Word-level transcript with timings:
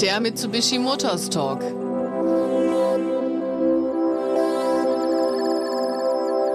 Der 0.00 0.20
Mitsubishi 0.20 0.78
Motors 0.78 1.30
Talk. 1.30 1.62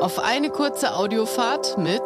Auf 0.02 0.20
eine 0.20 0.50
kurze 0.50 0.96
Audiofahrt 0.96 1.78
mit 1.78 2.02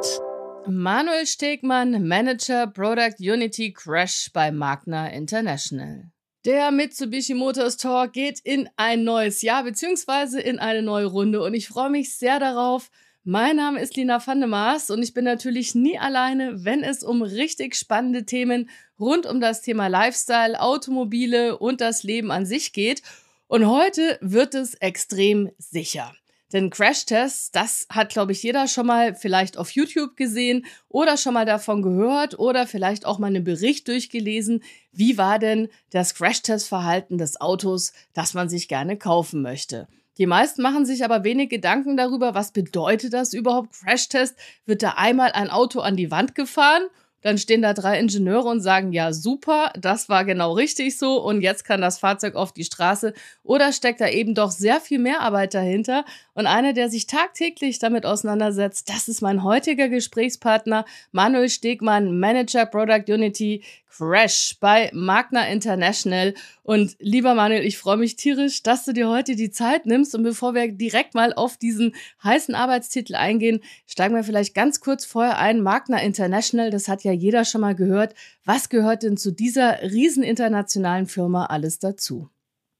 Manuel 0.68 1.26
Stegmann, 1.26 2.08
Manager 2.08 2.68
Product 2.68 3.16
Unity 3.20 3.74
Crash 3.74 4.29
bei 4.34 4.52
Magna 4.52 5.10
International. 5.10 6.12
Der 6.46 6.72
Mitsubishi 6.72 7.33
Motors 7.33 7.78
Talk 7.78 8.13
geht 8.13 8.40
in 8.40 8.70
ein 8.78 9.04
neues 9.04 9.42
Jahr 9.42 9.63
beziehungsweise 9.63 10.40
in 10.40 10.60
eine 10.60 10.81
neue 10.81 11.08
Runde 11.08 11.44
und 11.44 11.54
ich 11.54 11.68
freue 11.68 11.90
mich 11.90 12.18
sehr 12.18 12.40
darauf. 12.40 12.90
Mein 13.24 13.58
Name 13.58 13.79
ist 13.79 13.96
Lina 13.97 14.26
van 14.26 14.40
der 14.40 14.49
Maas 14.49 14.90
und 14.90 15.03
ich 15.03 15.13
bin 15.13 15.26
natürlich 15.26 15.76
nie 15.76 15.99
alleine, 15.99 16.66
wenn 16.66 16.84
es 16.84 17.03
um 17.03 17.21
richtig 17.21 17.76
spannende 17.76 18.26
Themen 18.26 18.67
rund 18.99 19.27
um 19.27 19.40
das 19.40 19.62
Thema 19.62 19.85
Lifestyle, 19.90 20.59
Automobile 20.59 21.59
und 21.59 21.81
das 21.81 22.02
Leben 22.02 22.31
an 22.31 22.47
sich 22.47 22.73
geht. 22.73 23.03
Und 23.45 23.67
heute 23.67 24.17
wird 24.21 24.55
es 24.55 24.73
extrem 24.73 25.52
sicher. 25.59 26.16
Denn 26.52 26.71
Crashtests, 26.71 27.52
das 27.52 27.85
hat, 27.89 28.09
glaube 28.09 28.31
ich, 28.31 28.41
jeder 28.41 28.67
schon 28.67 28.88
mal 28.88 29.13
vielleicht 29.13 29.55
auf 29.55 29.69
YouTube 29.69 30.17
gesehen 30.17 30.66
oder 30.89 31.16
schon 31.16 31.35
mal 31.35 31.45
davon 31.45 31.83
gehört 31.83 32.39
oder 32.39 32.66
vielleicht 32.66 33.05
auch 33.05 33.19
mal 33.19 33.27
einen 33.27 33.44
Bericht 33.44 33.88
durchgelesen. 33.88 34.63
Wie 34.94 35.19
war 35.19 35.38
denn 35.38 35.69
das 35.91 36.16
Crashtest-Verhalten 36.16 37.19
des 37.19 37.39
Autos, 37.39 37.94
das 38.13 38.33
man 38.33 38.49
sich 38.49 38.67
gerne 38.67 38.97
kaufen 38.97 39.44
möchte? 39.44 39.88
Die 40.17 40.25
meisten 40.25 40.61
machen 40.61 40.85
sich 40.85 41.03
aber 41.03 41.23
wenig 41.23 41.49
Gedanken 41.49 41.97
darüber, 41.97 42.35
was 42.35 42.52
bedeutet 42.52 43.13
das 43.13 43.33
überhaupt 43.33 43.73
Crashtest? 43.73 44.38
Wird 44.65 44.83
da 44.83 44.91
einmal 44.97 45.31
ein 45.31 45.49
Auto 45.49 45.79
an 45.79 45.95
die 45.95 46.11
Wand 46.11 46.35
gefahren 46.35 46.83
dann 47.21 47.38
stehen 47.38 47.61
da 47.61 47.73
drei 47.73 47.99
Ingenieure 47.99 48.48
und 48.48 48.61
sagen, 48.61 48.91
ja, 48.93 49.13
super, 49.13 49.71
das 49.80 50.09
war 50.09 50.25
genau 50.25 50.53
richtig 50.53 50.98
so 50.98 51.21
und 51.21 51.41
jetzt 51.41 51.66
kann 51.66 51.81
das 51.81 51.99
Fahrzeug 51.99 52.35
auf 52.35 52.52
die 52.52 52.63
Straße. 52.63 53.13
Oder 53.44 53.72
steckt 53.73 54.02
da 54.02 54.08
eben 54.08 54.36
doch 54.36 54.52
sehr 54.52 54.81
viel 54.81 55.00
mehr 55.00 55.22
Arbeit 55.22 55.53
dahinter? 55.53 56.05
Und 56.33 56.47
einer, 56.47 56.73
der 56.73 56.89
sich 56.89 57.08
tagtäglich 57.08 57.80
damit 57.80 58.05
auseinandersetzt, 58.05 58.89
das 58.89 59.08
ist 59.08 59.22
mein 59.22 59.44
heutiger 59.44 59.89
Gesprächspartner, 59.89 60.86
Manuel 61.11 61.49
Stegmann, 61.49 62.19
Manager 62.19 62.66
Product 62.66 63.11
Unity 63.11 63.64
Crash 63.92 64.58
bei 64.59 64.89
Magna 64.94 65.47
International. 65.47 66.33
Und 66.64 66.95
lieber 66.99 67.36
Manuel, 67.36 67.66
ich 67.66 67.77
freue 67.77 67.97
mich 67.97 68.16
tierisch, 68.16 68.64
dass 68.64 68.86
du 68.86 68.94
dir 68.94 69.09
heute 69.09 69.36
die 69.36 69.52
Zeit 69.52 69.86
nimmst. 69.86 70.16
Und 70.16 70.23
bevor 70.23 70.55
wir 70.55 70.72
direkt 70.72 71.14
mal 71.14 71.33
auf 71.33 71.58
diesen 71.58 71.94
heißen 72.23 72.55
Arbeitstitel 72.55 73.16
eingehen, 73.16 73.59
steigen 73.86 74.16
wir 74.16 74.23
vielleicht 74.23 74.55
ganz 74.55 74.80
kurz 74.80 75.05
vorher 75.05 75.38
ein. 75.38 75.61
Magna 75.61 76.02
International, 76.02 76.72
das 76.72 76.88
hat 76.88 77.03
ja 77.03 77.11
jeder 77.14 77.45
schon 77.45 77.62
mal 77.62 77.76
gehört. 77.76 78.14
Was 78.45 78.70
gehört 78.70 79.04
denn 79.04 79.17
zu 79.17 79.34
dieser 79.34 79.81
riesen 79.84 80.23
internationalen 80.23 81.06
Firma 81.06 81.45
alles 81.45 81.80
dazu? 81.80 82.30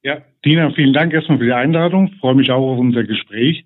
Ja, 0.04 0.22
Dina, 0.44 0.72
vielen 0.72 0.94
Dank 0.94 1.14
erstmal 1.14 1.38
für 1.38 1.46
die 1.46 1.54
Einladung. 1.54 2.08
Ich 2.08 2.20
freue 2.20 2.36
mich 2.36 2.50
auch 2.50 2.74
auf 2.74 2.80
unser 2.80 3.04
Gespräch. 3.04 3.66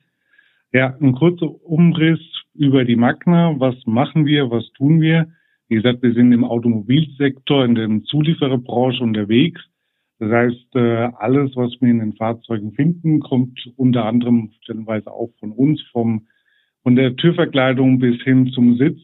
Ja, 0.73 0.97
ein 0.99 1.13
kurzer 1.13 1.47
Umriss 1.63 2.19
über 2.53 2.83
die 2.83 2.97
Magna. 2.97 3.55
Was 3.57 3.75
machen 3.85 4.25
wir? 4.25 4.51
Was 4.51 4.69
tun 4.73 4.99
wir? 4.99 5.27
Wie 5.69 5.75
gesagt, 5.75 6.03
wir 6.03 6.13
sind 6.13 6.31
im 6.31 6.43
Automobilsektor, 6.43 7.63
in 7.63 7.75
der 7.75 8.03
Zuliefererbranche 8.03 9.01
unterwegs. 9.01 9.61
Das 10.19 10.31
heißt, 10.31 10.75
äh, 10.75 11.09
alles, 11.17 11.55
was 11.55 11.71
wir 11.81 11.89
in 11.89 11.99
den 11.99 12.13
Fahrzeugen 12.13 12.73
finden, 12.73 13.19
kommt 13.19 13.71
unter 13.75 14.05
anderem 14.05 14.51
stellenweise 14.61 15.11
auch 15.11 15.29
von 15.39 15.51
uns, 15.51 15.81
vom, 15.91 16.27
von 16.83 16.95
der 16.95 17.15
Türverkleidung 17.15 17.99
bis 17.99 18.21
hin 18.23 18.51
zum 18.53 18.77
Sitz. 18.77 18.99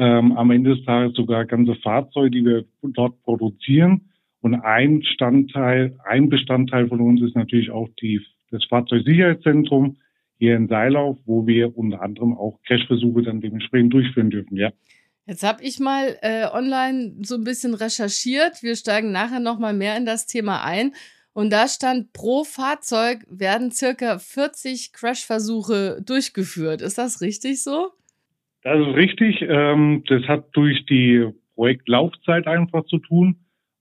Ähm, 0.00 0.32
am 0.32 0.50
Ende 0.50 0.74
des 0.74 0.84
Tages 0.86 1.14
sogar 1.14 1.44
ganze 1.44 1.74
Fahrzeuge, 1.74 2.30
die 2.30 2.42
wir 2.42 2.64
dort 2.82 3.20
produzieren. 3.20 4.08
Und 4.40 4.54
ein 4.54 5.02
Standteil, 5.02 5.98
ein 6.04 6.30
Bestandteil 6.30 6.88
von 6.88 7.02
uns 7.02 7.20
ist 7.20 7.36
natürlich 7.36 7.70
auch 7.70 7.86
die, 8.00 8.18
das 8.50 8.64
Fahrzeugsicherheitszentrum 8.64 9.98
hier 10.38 10.56
in 10.56 10.68
Seilauf, 10.68 11.18
wo 11.26 11.46
wir 11.46 11.76
unter 11.76 12.00
anderem 12.00 12.32
auch 12.32 12.58
Crashversuche 12.66 13.20
dann 13.20 13.42
dementsprechend 13.42 13.92
durchführen 13.92 14.30
dürfen, 14.30 14.56
ja. 14.56 14.70
Jetzt 15.26 15.42
habe 15.42 15.62
ich 15.62 15.78
mal 15.78 16.16
äh, 16.22 16.46
online 16.50 17.16
so 17.22 17.34
ein 17.34 17.44
bisschen 17.44 17.74
recherchiert. 17.74 18.62
Wir 18.62 18.76
steigen 18.76 19.12
nachher 19.12 19.38
noch 19.38 19.58
mal 19.58 19.74
mehr 19.74 19.98
in 19.98 20.06
das 20.06 20.26
Thema 20.26 20.64
ein. 20.64 20.92
Und 21.34 21.50
da 21.50 21.68
stand, 21.68 22.14
pro 22.14 22.42
Fahrzeug 22.44 23.24
werden 23.28 23.70
circa 23.70 24.18
40 24.18 24.94
Crashversuche 24.94 26.00
durchgeführt. 26.02 26.80
Ist 26.80 26.96
das 26.96 27.20
richtig 27.20 27.62
so? 27.62 27.92
Das 28.62 28.78
ist 28.78 28.94
richtig. 28.94 29.42
Ähm, 29.42 30.04
das 30.06 30.22
hat 30.24 30.48
durch 30.52 30.84
die 30.86 31.28
Projektlaufzeit 31.54 32.46
einfach 32.46 32.84
zu 32.86 32.98
tun, 32.98 33.36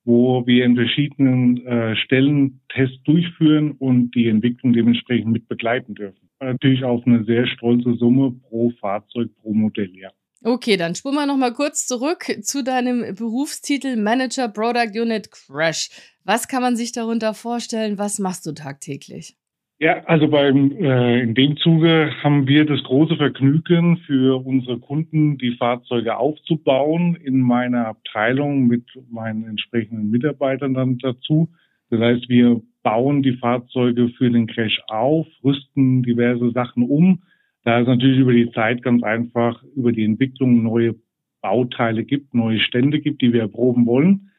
wo 0.06 0.46
wir 0.48 0.66
in 0.66 0.76
verschiedenen 0.76 1.66
äh, 1.66 1.96
Stellen 1.96 2.62
Tests 2.70 3.02
durchführen 3.04 3.72
und 3.72 4.12
die 4.16 4.28
Entwicklung 4.28 4.74
dementsprechend 4.74 5.32
mit 5.32 5.48
begleiten 5.48 5.96
dürfen. 5.96 6.30
Natürlich 6.40 6.84
auf 6.84 7.06
eine 7.06 7.26
sehr 7.26 7.46
stolze 7.48 7.96
Summe 7.96 8.32
pro 8.32 8.72
Fahrzeug, 8.80 9.30
pro 9.42 9.54
Modell, 9.54 9.92
ja. 9.96 10.10
Okay, 10.42 10.78
dann 10.78 10.96
spulen 10.96 11.16
wir 11.16 11.26
nochmal 11.26 11.54
kurz 11.54 11.86
zurück 11.86 12.24
zu 12.44 12.64
deinem 12.64 13.14
Berufstitel 13.14 13.98
Manager 13.98 14.48
Product 14.48 14.98
Unit 14.98 15.30
Crash. 15.32 15.90
Was 16.24 16.48
kann 16.48 16.62
man 16.62 16.78
sich 16.78 16.94
darunter 16.94 17.34
vorstellen? 17.34 17.98
Was 17.98 18.20
machst 18.20 18.46
du 18.46 18.54
tagtäglich? 18.54 19.36
Ja, 19.82 20.04
also 20.08 20.28
beim 20.28 20.74
äh, 20.74 21.22
in 21.22 21.36
dem 21.36 21.56
Zuge 21.56 22.12
haben 22.22 22.48
wir 22.50 22.66
das 22.66 22.84
große 22.84 23.16
Vergnügen 23.16 23.96
für 24.06 24.46
unsere 24.46 24.78
Kunden 24.78 25.38
die 25.38 25.56
Fahrzeuge 25.56 26.18
aufzubauen 26.18 27.16
in 27.16 27.40
meiner 27.40 27.88
Abteilung 27.88 28.68
mit 28.68 28.84
meinen 29.10 29.46
entsprechenden 29.46 30.12
Mitarbeitern 30.12 30.74
dann 30.74 30.98
dazu. 30.98 31.48
Das 31.90 32.02
heißt, 32.02 32.28
wir 32.28 32.62
bauen 32.84 33.24
die 33.24 33.38
Fahrzeuge 33.38 34.10
für 34.10 34.30
den 34.30 34.48
Crash 34.48 34.82
auf, 34.90 35.28
rüsten 35.46 36.04
diverse 36.04 36.52
Sachen 36.52 36.84
um, 36.84 37.22
da 37.64 37.80
es 37.80 37.88
natürlich 37.88 38.20
über 38.20 38.34
die 38.34 38.52
Zeit 38.52 38.84
ganz 38.84 39.02
einfach 39.02 39.64
über 39.78 39.94
die 39.94 40.04
Entwicklung 40.04 40.62
neue 40.62 40.96
Bauteile 41.42 42.04
gibt, 42.04 42.34
neue 42.34 42.60
Stände 42.60 43.00
gibt, 43.00 43.22
die 43.22 43.32
wir 43.32 43.44
erproben 43.44 43.86
wollen, 43.86 44.32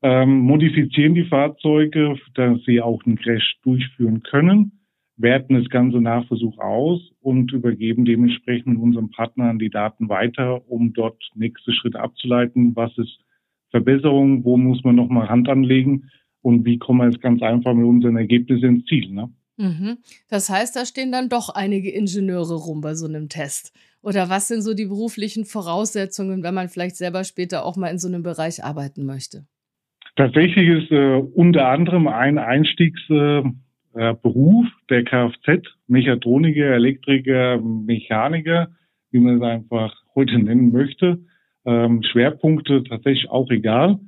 ähm, 0.00 0.38
modifizieren 0.38 1.14
die 1.14 1.24
Fahrzeuge, 1.24 2.18
dass 2.34 2.62
sie 2.64 2.80
auch 2.80 3.04
einen 3.04 3.18
Crash 3.18 3.58
durchführen 3.64 4.22
können, 4.22 4.77
werten 5.18 5.54
das 5.54 5.68
Ganze 5.68 6.00
nach 6.00 6.26
Versuch 6.26 6.58
aus 6.58 7.00
und 7.20 7.52
übergeben 7.52 8.04
dementsprechend 8.04 8.78
unseren 8.78 9.10
Partnern 9.10 9.58
die 9.58 9.70
Daten 9.70 10.08
weiter, 10.08 10.68
um 10.70 10.92
dort 10.92 11.22
nächste 11.34 11.72
Schritte 11.72 12.00
abzuleiten. 12.00 12.74
Was 12.76 12.96
ist 12.96 13.18
Verbesserung? 13.70 14.44
Wo 14.44 14.56
muss 14.56 14.82
man 14.84 14.94
nochmal 14.94 15.28
Hand 15.28 15.48
anlegen? 15.48 16.10
Und 16.40 16.64
wie 16.64 16.78
kommen 16.78 17.00
wir 17.00 17.10
jetzt 17.10 17.20
ganz 17.20 17.42
einfach 17.42 17.74
mit 17.74 17.84
unseren 17.84 18.16
Ergebnissen 18.16 18.76
ins 18.76 18.84
Ziel? 18.86 19.10
Ne? 19.10 19.28
Mhm. 19.58 19.98
Das 20.30 20.48
heißt, 20.48 20.76
da 20.76 20.86
stehen 20.86 21.10
dann 21.10 21.28
doch 21.28 21.48
einige 21.48 21.90
Ingenieure 21.90 22.54
rum 22.54 22.80
bei 22.80 22.94
so 22.94 23.06
einem 23.06 23.28
Test. 23.28 23.72
Oder 24.02 24.30
was 24.30 24.46
sind 24.46 24.62
so 24.62 24.72
die 24.72 24.86
beruflichen 24.86 25.44
Voraussetzungen, 25.44 26.44
wenn 26.44 26.54
man 26.54 26.68
vielleicht 26.68 26.96
selber 26.96 27.24
später 27.24 27.64
auch 27.64 27.76
mal 27.76 27.88
in 27.88 27.98
so 27.98 28.06
einem 28.06 28.22
Bereich 28.22 28.62
arbeiten 28.62 29.04
möchte? 29.04 29.46
Tatsächlich 30.14 30.68
ist 30.68 30.90
äh, 30.92 31.16
unter 31.16 31.68
anderem 31.68 32.06
ein 32.06 32.38
Einstiegsberuf 32.38 33.46
äh, 33.46 33.50
der 33.98 35.04
Kfz, 35.04 35.66
Mechatroniker, 35.86 36.74
Elektriker, 36.74 37.60
Mechaniker, 37.60 38.68
wie 39.10 39.20
man 39.20 39.36
es 39.36 39.42
einfach 39.42 39.94
heute 40.14 40.38
nennen 40.38 40.72
möchte. 40.72 41.18
Ähm, 41.64 42.02
Schwerpunkte 42.02 42.84
tatsächlich 42.84 43.28
auch 43.30 43.50
egal. 43.50 43.98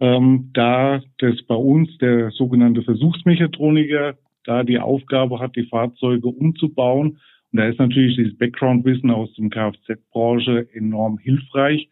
Ähm, 0.00 0.50
da 0.52 1.00
das 1.18 1.42
bei 1.46 1.54
uns 1.54 1.96
der 1.98 2.30
sogenannte 2.30 2.82
Versuchsmechatroniker 2.82 4.16
da 4.44 4.62
die 4.62 4.78
Aufgabe 4.78 5.38
hat, 5.40 5.56
die 5.56 5.66
Fahrzeuge 5.66 6.28
umzubauen. 6.28 7.18
Und 7.52 7.60
da 7.60 7.66
ist 7.66 7.78
natürlich 7.78 8.16
dieses 8.16 8.36
Background-Wissen 8.38 9.10
aus 9.10 9.32
dem 9.34 9.50
Kfz-Branche 9.50 10.68
enorm 10.72 11.18
hilfreich, 11.18 11.88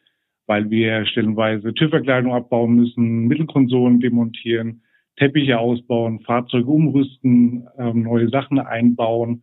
weil 0.47 0.71
wir 0.71 1.07
stellenweise 1.07 1.75
TÜV-Verkleidung 1.75 2.35
abbauen 2.35 2.75
müssen, 2.77 3.27
Mittelkonsolen 3.27 4.01
demontieren, 4.01 4.83
Teppiche 5.17 5.59
ausbauen, 5.59 6.21
Fahrzeuge 6.21 6.71
umrüsten, 6.71 7.67
äh, 7.79 7.93
neue 7.93 8.29
Sachen 8.29 8.59
einbauen. 8.59 9.43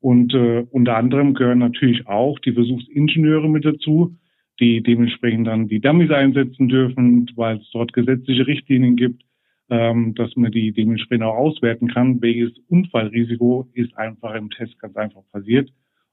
Und 0.00 0.32
äh, 0.34 0.64
unter 0.70 0.96
anderem 0.96 1.34
gehören 1.34 1.58
natürlich 1.58 2.06
auch 2.06 2.38
die 2.38 2.52
Versuchsingenieure 2.52 3.48
mit 3.48 3.64
dazu, 3.64 4.16
die 4.60 4.82
dementsprechend 4.82 5.46
dann 5.46 5.68
die 5.68 5.80
Dummies 5.80 6.10
einsetzen 6.10 6.68
dürfen, 6.68 7.30
weil 7.34 7.58
es 7.58 7.70
dort 7.72 7.92
gesetzliche 7.92 8.46
Richtlinien 8.46 8.96
gibt, 8.96 9.22
ähm, 9.70 10.14
dass 10.14 10.34
man 10.36 10.52
die 10.52 10.72
dementsprechend 10.72 11.24
auch 11.24 11.36
auswerten 11.36 11.88
kann, 11.88 12.22
welches 12.22 12.56
Unfallrisiko 12.68 13.68
ist 13.74 13.96
einfach 13.96 14.34
im 14.34 14.50
Test 14.50 14.78
ganz 14.78 14.96
einfach 14.96 15.22
passiert 15.32 15.70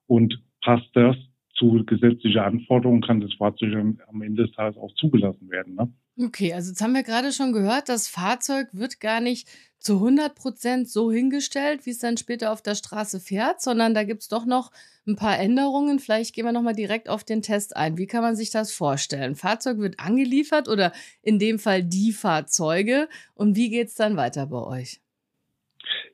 und 0.07 0.41
passt 0.61 0.89
das 0.93 1.15
zu 1.53 1.83
gesetzlicher 1.85 2.45
Anforderungen, 2.45 3.01
kann 3.01 3.21
das 3.21 3.33
Fahrzeug 3.33 3.97
am 4.07 4.21
Ende 4.21 4.43
des 4.43 4.51
Tages 4.51 4.77
auch 4.77 4.93
zugelassen 4.95 5.49
werden. 5.49 5.75
Ne? 5.75 5.89
Okay, 6.17 6.53
also 6.53 6.69
jetzt 6.69 6.81
haben 6.81 6.93
wir 6.93 7.03
gerade 7.03 7.33
schon 7.33 7.51
gehört, 7.51 7.89
das 7.89 8.07
Fahrzeug 8.07 8.69
wird 8.71 9.01
gar 9.01 9.19
nicht 9.19 9.49
zu 9.79 9.95
100 9.95 10.33
Prozent 10.33 10.89
so 10.89 11.11
hingestellt, 11.11 11.85
wie 11.85 11.91
es 11.91 11.99
dann 11.99 12.17
später 12.17 12.51
auf 12.51 12.61
der 12.61 12.75
Straße 12.75 13.19
fährt, 13.19 13.61
sondern 13.61 13.93
da 13.93 14.03
gibt 14.03 14.21
es 14.21 14.29
doch 14.29 14.45
noch 14.45 14.71
ein 15.05 15.15
paar 15.15 15.37
Änderungen. 15.37 15.99
Vielleicht 15.99 16.33
gehen 16.33 16.45
wir 16.45 16.53
nochmal 16.53 16.73
direkt 16.73 17.09
auf 17.09 17.23
den 17.23 17.41
Test 17.41 17.75
ein. 17.75 17.97
Wie 17.97 18.07
kann 18.07 18.23
man 18.23 18.35
sich 18.35 18.49
das 18.49 18.71
vorstellen? 18.71 19.35
Fahrzeug 19.35 19.77
wird 19.77 19.99
angeliefert 19.99 20.67
oder 20.69 20.93
in 21.21 21.37
dem 21.37 21.59
Fall 21.59 21.83
die 21.83 22.13
Fahrzeuge. 22.13 23.07
Und 23.35 23.55
wie 23.55 23.69
geht 23.69 23.89
es 23.89 23.95
dann 23.95 24.17
weiter 24.17 24.47
bei 24.47 24.63
euch? 24.63 25.01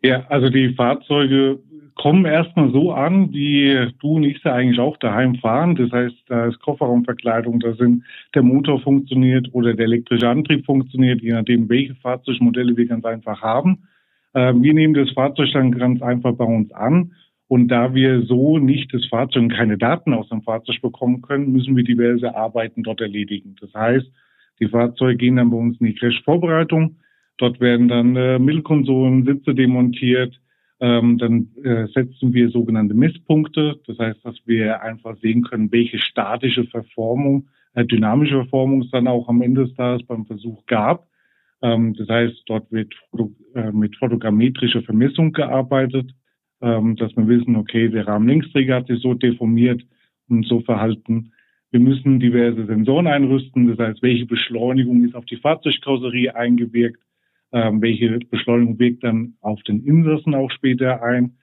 Ja, 0.01 0.25
also 0.27 0.49
die 0.49 0.73
Fahrzeuge 0.75 1.59
kommen 1.95 2.25
erstmal 2.25 2.71
so 2.71 2.91
an, 2.91 3.31
wie 3.33 3.91
du 3.99 4.15
und 4.15 4.23
ich 4.23 4.41
sie 4.41 4.51
eigentlich 4.51 4.79
auch 4.79 4.97
daheim 4.97 5.35
fahren. 5.35 5.75
Das 5.75 5.91
heißt, 5.91 6.15
da 6.27 6.47
ist 6.47 6.59
Kofferraumverkleidung, 6.59 7.59
da 7.59 7.73
sind 7.73 8.03
der 8.35 8.43
Motor 8.43 8.79
funktioniert 8.81 9.49
oder 9.53 9.73
der 9.73 9.85
elektrische 9.85 10.27
Antrieb 10.27 10.65
funktioniert, 10.65 11.21
je 11.21 11.31
nachdem, 11.31 11.69
welche 11.69 11.95
Fahrzeugmodelle 11.95 12.75
wir 12.75 12.85
ganz 12.85 13.05
einfach 13.05 13.41
haben. 13.41 13.87
Ähm, 14.33 14.63
wir 14.63 14.73
nehmen 14.73 14.93
das 14.93 15.11
Fahrzeug 15.11 15.49
dann 15.53 15.71
ganz 15.71 16.01
einfach 16.01 16.33
bei 16.33 16.45
uns 16.45 16.71
an. 16.71 17.13
Und 17.47 17.67
da 17.67 17.93
wir 17.93 18.21
so 18.21 18.59
nicht 18.59 18.93
das 18.93 19.05
Fahrzeug 19.07 19.43
und 19.43 19.53
keine 19.53 19.77
Daten 19.77 20.13
aus 20.13 20.29
dem 20.29 20.41
Fahrzeug 20.41 20.81
bekommen 20.81 21.21
können, 21.21 21.51
müssen 21.51 21.75
wir 21.75 21.83
diverse 21.83 22.33
Arbeiten 22.33 22.81
dort 22.81 23.01
erledigen. 23.01 23.57
Das 23.59 23.73
heißt, 23.73 24.09
die 24.61 24.67
Fahrzeuge 24.67 25.17
gehen 25.17 25.35
dann 25.35 25.49
bei 25.49 25.57
uns 25.57 25.77
in 25.81 25.87
die 25.87 25.95
Crash-Vorbereitung. 25.95 26.95
Dort 27.37 27.59
werden 27.59 27.89
dann 27.89 28.15
äh, 28.15 28.39
Mittelkonsolen, 28.39 29.25
Sitze 29.25 29.53
demontiert, 29.53 30.39
ähm, 30.81 31.19
dann 31.19 31.49
äh, 31.63 31.85
setzen 31.93 32.33
wir 32.33 32.49
sogenannte 32.49 32.95
Messpunkte. 32.95 33.79
Das 33.85 33.99
heißt, 33.99 34.25
dass 34.25 34.35
wir 34.45 34.81
einfach 34.81 35.15
sehen 35.17 35.43
können, 35.43 35.71
welche 35.71 35.99
statische 35.99 36.65
Verformung, 36.65 37.47
äh, 37.75 37.85
dynamische 37.85 38.33
Verformung 38.33 38.81
es 38.81 38.89
dann 38.89 39.07
auch 39.07 39.29
am 39.29 39.43
Ende 39.43 39.65
des 39.65 39.75
Tages 39.75 40.05
beim 40.07 40.25
Versuch 40.25 40.65
gab. 40.65 41.07
Ähm, 41.61 41.93
das 41.93 42.09
heißt, 42.09 42.43
dort 42.47 42.71
wird 42.71 42.95
äh, 43.53 43.71
mit 43.71 43.95
fotogrammetrischer 43.97 44.81
Vermessung 44.81 45.33
gearbeitet, 45.33 46.11
ähm, 46.61 46.95
dass 46.95 47.15
wir 47.15 47.27
wissen, 47.27 47.55
okay, 47.55 47.87
der 47.87 48.07
Rahmenlängsträger 48.07 48.77
hat 48.77 48.87
sich 48.87 49.01
so 49.01 49.13
deformiert 49.13 49.83
und 50.29 50.47
so 50.47 50.61
verhalten. 50.61 51.31
Wir 51.69 51.79
müssen 51.79 52.19
diverse 52.19 52.65
Sensoren 52.65 53.05
einrüsten, 53.05 53.67
das 53.67 53.77
heißt, 53.77 54.01
welche 54.01 54.25
Beschleunigung 54.25 55.05
ist 55.05 55.13
auf 55.13 55.25
die 55.25 55.37
Fahrzeugkarosserie 55.37 56.35
eingewirkt, 56.35 56.99
ähm, 57.51 57.81
welche 57.81 58.19
Beschleunigung 58.29 58.79
wirkt 58.79 59.03
dann 59.03 59.35
auf 59.41 59.61
den 59.63 59.83
Insassen 59.85 60.35
auch 60.35 60.51
später 60.51 61.03
ein. 61.03 61.37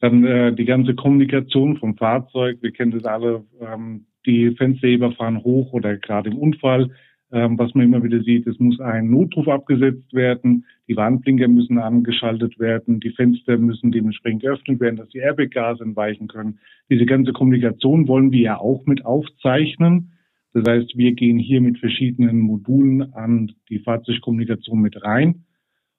Dann 0.00 0.24
äh, 0.24 0.54
die 0.54 0.66
ganze 0.66 0.94
Kommunikation 0.94 1.78
vom 1.78 1.96
Fahrzeug. 1.96 2.58
Wir 2.60 2.72
kennen 2.72 2.92
das 2.92 3.04
alle. 3.04 3.44
Ähm, 3.60 4.06
die 4.26 4.50
Fensterheber 4.56 5.12
fahren 5.12 5.42
hoch 5.42 5.72
oder 5.72 5.96
gerade 5.96 6.30
im 6.30 6.38
Unfall. 6.38 6.90
Ähm, 7.32 7.58
was 7.58 7.74
man 7.74 7.86
immer 7.86 8.02
wieder 8.04 8.22
sieht, 8.22 8.46
es 8.46 8.58
muss 8.60 8.78
ein 8.80 9.10
Notruf 9.10 9.48
abgesetzt 9.48 10.12
werden. 10.12 10.64
Die 10.86 10.96
Warnblinker 10.96 11.48
müssen 11.48 11.78
angeschaltet 11.78 12.58
werden. 12.60 13.00
Die 13.00 13.10
Fenster 13.10 13.56
müssen 13.56 13.90
dementsprechend 13.90 14.42
geöffnet 14.42 14.78
werden, 14.78 14.96
dass 14.96 15.08
die 15.08 15.18
Airbag-Gase 15.18 15.82
entweichen 15.82 16.28
können. 16.28 16.60
Diese 16.88 17.06
ganze 17.06 17.32
Kommunikation 17.32 18.06
wollen 18.06 18.30
wir 18.30 18.40
ja 18.40 18.58
auch 18.58 18.86
mit 18.86 19.04
aufzeichnen. 19.04 20.12
Das 20.52 20.64
heißt, 20.68 20.96
wir 20.96 21.12
gehen 21.12 21.38
hier 21.38 21.60
mit 21.60 21.78
verschiedenen 21.78 22.40
Modulen 22.40 23.12
an 23.14 23.52
die 23.68 23.80
Fahrzeugkommunikation 23.80 24.80
mit 24.80 25.02
rein. 25.02 25.45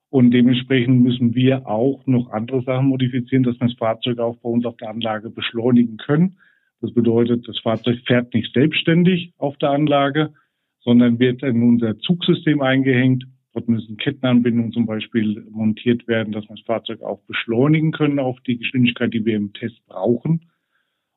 Und 0.09 0.31
dementsprechend 0.31 1.01
müssen 1.01 1.36
wir 1.36 1.68
auch 1.68 2.06
noch 2.06 2.31
andere 2.31 2.62
Sachen 2.63 2.88
modifizieren, 2.88 3.44
dass 3.44 3.59
wir 3.59 3.68
das 3.68 3.77
Fahrzeug 3.77 4.19
auch 4.19 4.38
bei 4.38 4.50
uns 4.50 4.65
auf 4.65 4.77
der 4.77 4.89
Anlage 4.89 5.30
beschleunigen 5.30 5.98
können. 5.98 6.38
Das 6.80 6.94
bedeutet, 6.94 7.48
das 7.48 7.59
Fahrzeug 7.59 8.00
fährt 8.06 8.33
nicht 8.33 8.54
selbstständig 8.54 9.33
auf 9.38 9.57
der 9.57 9.71
Anlage, 9.71 10.33
sondern 10.80 11.19
wird 11.19 11.44
in 11.44 11.62
unser 11.63 11.98
Zugsystem 12.00 12.62
eingehängt. 12.62 13.25
Dort 13.54 13.68
müssen 13.68 13.98
Kettenanbindungen 13.98 14.71
zum 14.71 14.86
Beispiel 14.86 15.45
montiert 15.50 16.07
werden, 16.07 16.31
dass 16.31 16.44
wir 16.45 16.56
das 16.56 16.65
Fahrzeug 16.65 17.01
auch 17.01 17.19
beschleunigen 17.24 17.92
können 17.92 18.19
auf 18.19 18.39
die 18.42 18.57
Geschwindigkeit, 18.57 19.13
die 19.13 19.25
wir 19.25 19.36
im 19.36 19.51
Test 19.53 19.86
brauchen. 19.88 20.45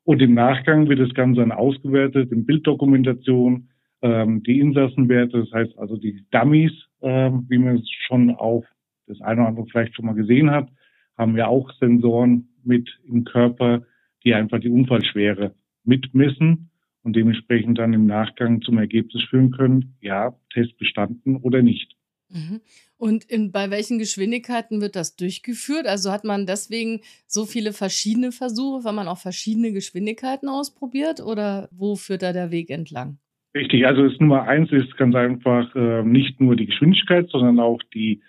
Und 0.05 0.23
im 0.23 0.35
Nachgang 0.35 0.89
wird 0.89 0.99
das 0.99 1.15
Ganze 1.15 1.41
dann 1.41 1.53
ausgewertet 1.53 2.33
in 2.33 2.47
Bilddokumentation, 2.47 3.69
ähm, 4.03 4.43
die 4.43 4.59
Insassenwerte, 4.59 5.41
das 5.41 5.53
heißt 5.53 5.79
also 5.79 5.97
die 5.97 6.25
Dummies, 6.31 6.73
ähm, 7.03 7.45
wie 7.49 7.59
man 7.59 7.77
es 7.77 7.89
schon 8.07 8.31
auf 8.31 8.65
das 9.11 9.21
eine 9.21 9.41
oder 9.41 9.49
andere 9.49 9.67
vielleicht 9.67 9.95
schon 9.95 10.07
mal 10.07 10.15
gesehen 10.15 10.51
hat, 10.51 10.69
haben 11.17 11.37
wir 11.37 11.49
auch 11.49 11.71
Sensoren 11.79 12.49
mit 12.65 12.89
im 13.05 13.25
Körper, 13.25 13.83
die 14.25 14.35
einfach 14.35 14.61
die 14.61 14.71
Unfallschwere 14.71 15.55
mitmessen 15.85 16.71
und 17.03 17.17
dementsprechend 17.17 17.79
dann 17.79 17.93
im 17.93 18.07
Nachgang 18.07 18.63
zum 18.63 18.79
Ergebnis 18.79 19.23
führen 19.25 19.51
können, 19.51 19.97
ja, 20.01 20.35
Test 20.53 20.77
bestanden 20.79 21.37
oder 21.37 21.63
nicht. 21.63 21.97
Mhm. 22.29 22.61
Und 22.97 23.25
in, 23.25 23.51
bei 23.51 23.71
welchen 23.71 23.99
Geschwindigkeiten 23.99 24.81
wird 24.81 24.95
das 24.95 25.17
durchgeführt? 25.17 25.87
Also 25.87 26.13
hat 26.13 26.25
man 26.25 26.47
deswegen 26.47 27.01
so 27.27 27.45
viele 27.45 27.73
verschiedene 27.73 28.31
Versuche, 28.31 28.85
weil 28.85 28.93
man 28.93 29.09
auch 29.09 29.19
verschiedene 29.19 29.73
Geschwindigkeiten 29.73 30.49
ausprobiert 30.49 31.21
oder 31.21 31.69
wo 31.73 31.97
führt 31.97 32.23
da 32.23 32.33
der 32.33 32.51
Weg 32.51 32.71
entlang? 32.71 33.19
Richtig, 33.55 33.85
also 33.85 34.09
das 34.09 34.21
Nummer 34.21 34.45
eins 34.45 34.71
ist 34.71 34.97
ganz 34.97 35.15
einfach 35.17 35.75
äh, 35.75 36.05
nicht 36.05 36.41
nur 36.41 36.55
die 36.55 36.67
Geschwindigkeit, 36.67 37.29
sondern 37.31 37.59
auch 37.59 37.81
die, 37.95 38.23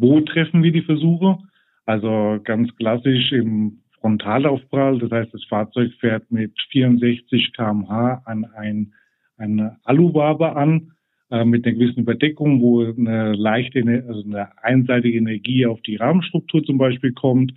wo 0.00 0.20
treffen 0.20 0.62
wir 0.62 0.72
die 0.72 0.82
Versuche. 0.82 1.38
Also 1.86 2.40
ganz 2.44 2.74
klassisch 2.76 3.32
im 3.32 3.80
Frontalaufprall, 4.00 4.98
das 4.98 5.10
heißt, 5.10 5.34
das 5.34 5.44
Fahrzeug 5.44 5.92
fährt 6.00 6.30
mit 6.30 6.52
64 6.70 7.52
kmh 7.52 8.22
an 8.24 8.46
ein, 8.56 8.94
eine 9.36 9.76
Aluwabe 9.84 10.56
an, 10.56 10.92
äh, 11.30 11.44
mit 11.44 11.66
einer 11.66 11.74
gewissen 11.74 12.00
Überdeckung, 12.00 12.60
wo 12.62 12.82
eine 12.82 13.34
leichte, 13.34 13.80
also 14.08 14.22
eine 14.24 14.48
einseitige 14.62 15.18
Energie 15.18 15.66
auf 15.66 15.80
die 15.82 15.96
Rahmenstruktur 15.96 16.64
zum 16.64 16.78
Beispiel 16.78 17.12
kommt. 17.12 17.52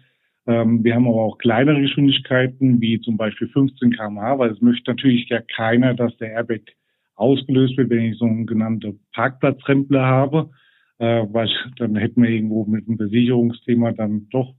Ähm, 0.46 0.84
wir 0.84 0.96
haben 0.96 1.08
aber 1.08 1.22
auch 1.22 1.38
kleinere 1.38 1.82
Geschwindigkeiten, 1.82 2.82
wie 2.82 3.00
zum 3.00 3.16
Beispiel 3.16 3.48
15 3.48 3.92
kmh, 3.92 4.38
weil 4.38 4.52
es 4.52 4.62
möchte 4.62 4.92
natürlich 4.92 5.30
ja 5.30 5.40
keiner, 5.56 5.94
dass 5.94 6.16
der 6.18 6.32
Airbag 6.32 6.62
ausgelöst 7.16 7.78
wird, 7.78 7.90
wenn 7.90 8.12
ich 8.12 8.18
so 8.18 8.26
einen 8.26 8.46
genannten 8.46 9.00
Parkplatzrempler 9.14 10.06
habe, 10.06 10.50
äh, 11.00 11.26
weil 11.32 11.50
dann 11.78 11.96
hätten 11.96 12.22
wir 12.22 12.30
irgendwo 12.30 12.66
mit 12.66 12.88
dem 12.88 12.98
Versicherungsthema 12.98 13.92
dann 13.92 14.28
doch 14.30 14.54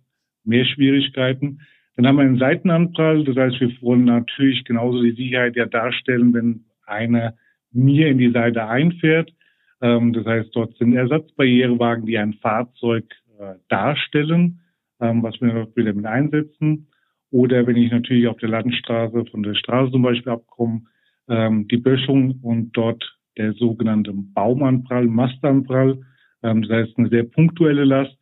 mehr 0.45 0.65
Schwierigkeiten. 0.65 1.61
Dann 1.97 2.07
haben 2.07 2.17
wir 2.17 2.23
einen 2.23 2.39
Seitenanprall, 2.39 3.25
das 3.25 3.37
heißt, 3.37 3.61
wir 3.61 3.71
wollen 3.81 4.05
natürlich 4.05 4.65
genauso 4.65 5.03
die 5.03 5.13
Sicherheit 5.13 5.57
ja 5.57 5.67
darstellen, 5.67 6.35
wenn 6.35 6.65
einer 6.87 7.35
mir 7.73 8.09
in 8.09 8.19
die 8.19 8.31
Seite 8.31 8.67
einfährt. 8.67 9.33
Ähm, 9.81 10.13
das 10.13 10.27
heißt, 10.27 10.51
dort 10.55 10.77
sind 10.77 10.95
Ersatzbarrierewagen, 10.95 12.07
die 12.07 12.19
ein 12.19 12.35
Fahrzeug 12.35 13.05
äh, 13.39 13.55
darstellen, 13.69 14.61
ähm, 15.01 15.23
was 15.23 15.41
wir 15.41 15.69
wieder 15.75 15.93
mit 15.93 16.07
einsetzen. 16.07 16.89
Oder 17.31 17.67
wenn 17.67 17.77
ich 17.77 17.91
natürlich 17.91 18.29
auf 18.29 18.39
der 18.39 18.49
Landstraße 18.49 19.25
von 19.31 19.43
der 19.43 19.55
Straße 19.55 19.93
zum 19.93 20.03
Beispiel 20.03 20.33
abkomme, 20.33 20.83
ähm, 21.29 21.67
die 21.69 21.79
Böschung 21.79 22.39
und 22.43 22.73
dort 22.73 23.19
der 23.37 23.53
sogenannte 23.55 24.13
Baumanprall, 24.13 25.07
Mastanprall. 25.07 26.01
Ähm, 26.45 26.63
das 26.63 26.71
heißt 26.71 26.99
eine 26.99 27.09
sehr 27.09 27.25
punktuelle 27.25 27.85
Last, 27.85 28.17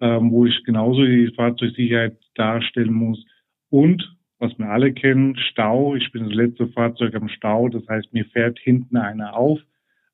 ähm, 0.00 0.30
wo 0.30 0.44
ich 0.44 0.62
genauso 0.64 1.04
die 1.04 1.32
Fahrzeugsicherheit 1.34 2.18
darstellen 2.34 2.92
muss. 2.92 3.24
Und 3.70 4.16
was 4.38 4.58
wir 4.58 4.68
alle 4.68 4.92
kennen, 4.92 5.36
Stau. 5.36 5.94
Ich 5.94 6.10
bin 6.12 6.24
das 6.24 6.34
letzte 6.34 6.66
Fahrzeug 6.68 7.14
am 7.14 7.28
Stau. 7.28 7.68
Das 7.68 7.86
heißt, 7.88 8.12
mir 8.12 8.24
fährt 8.26 8.58
hinten 8.58 8.96
einer 8.96 9.36
auf. 9.36 9.60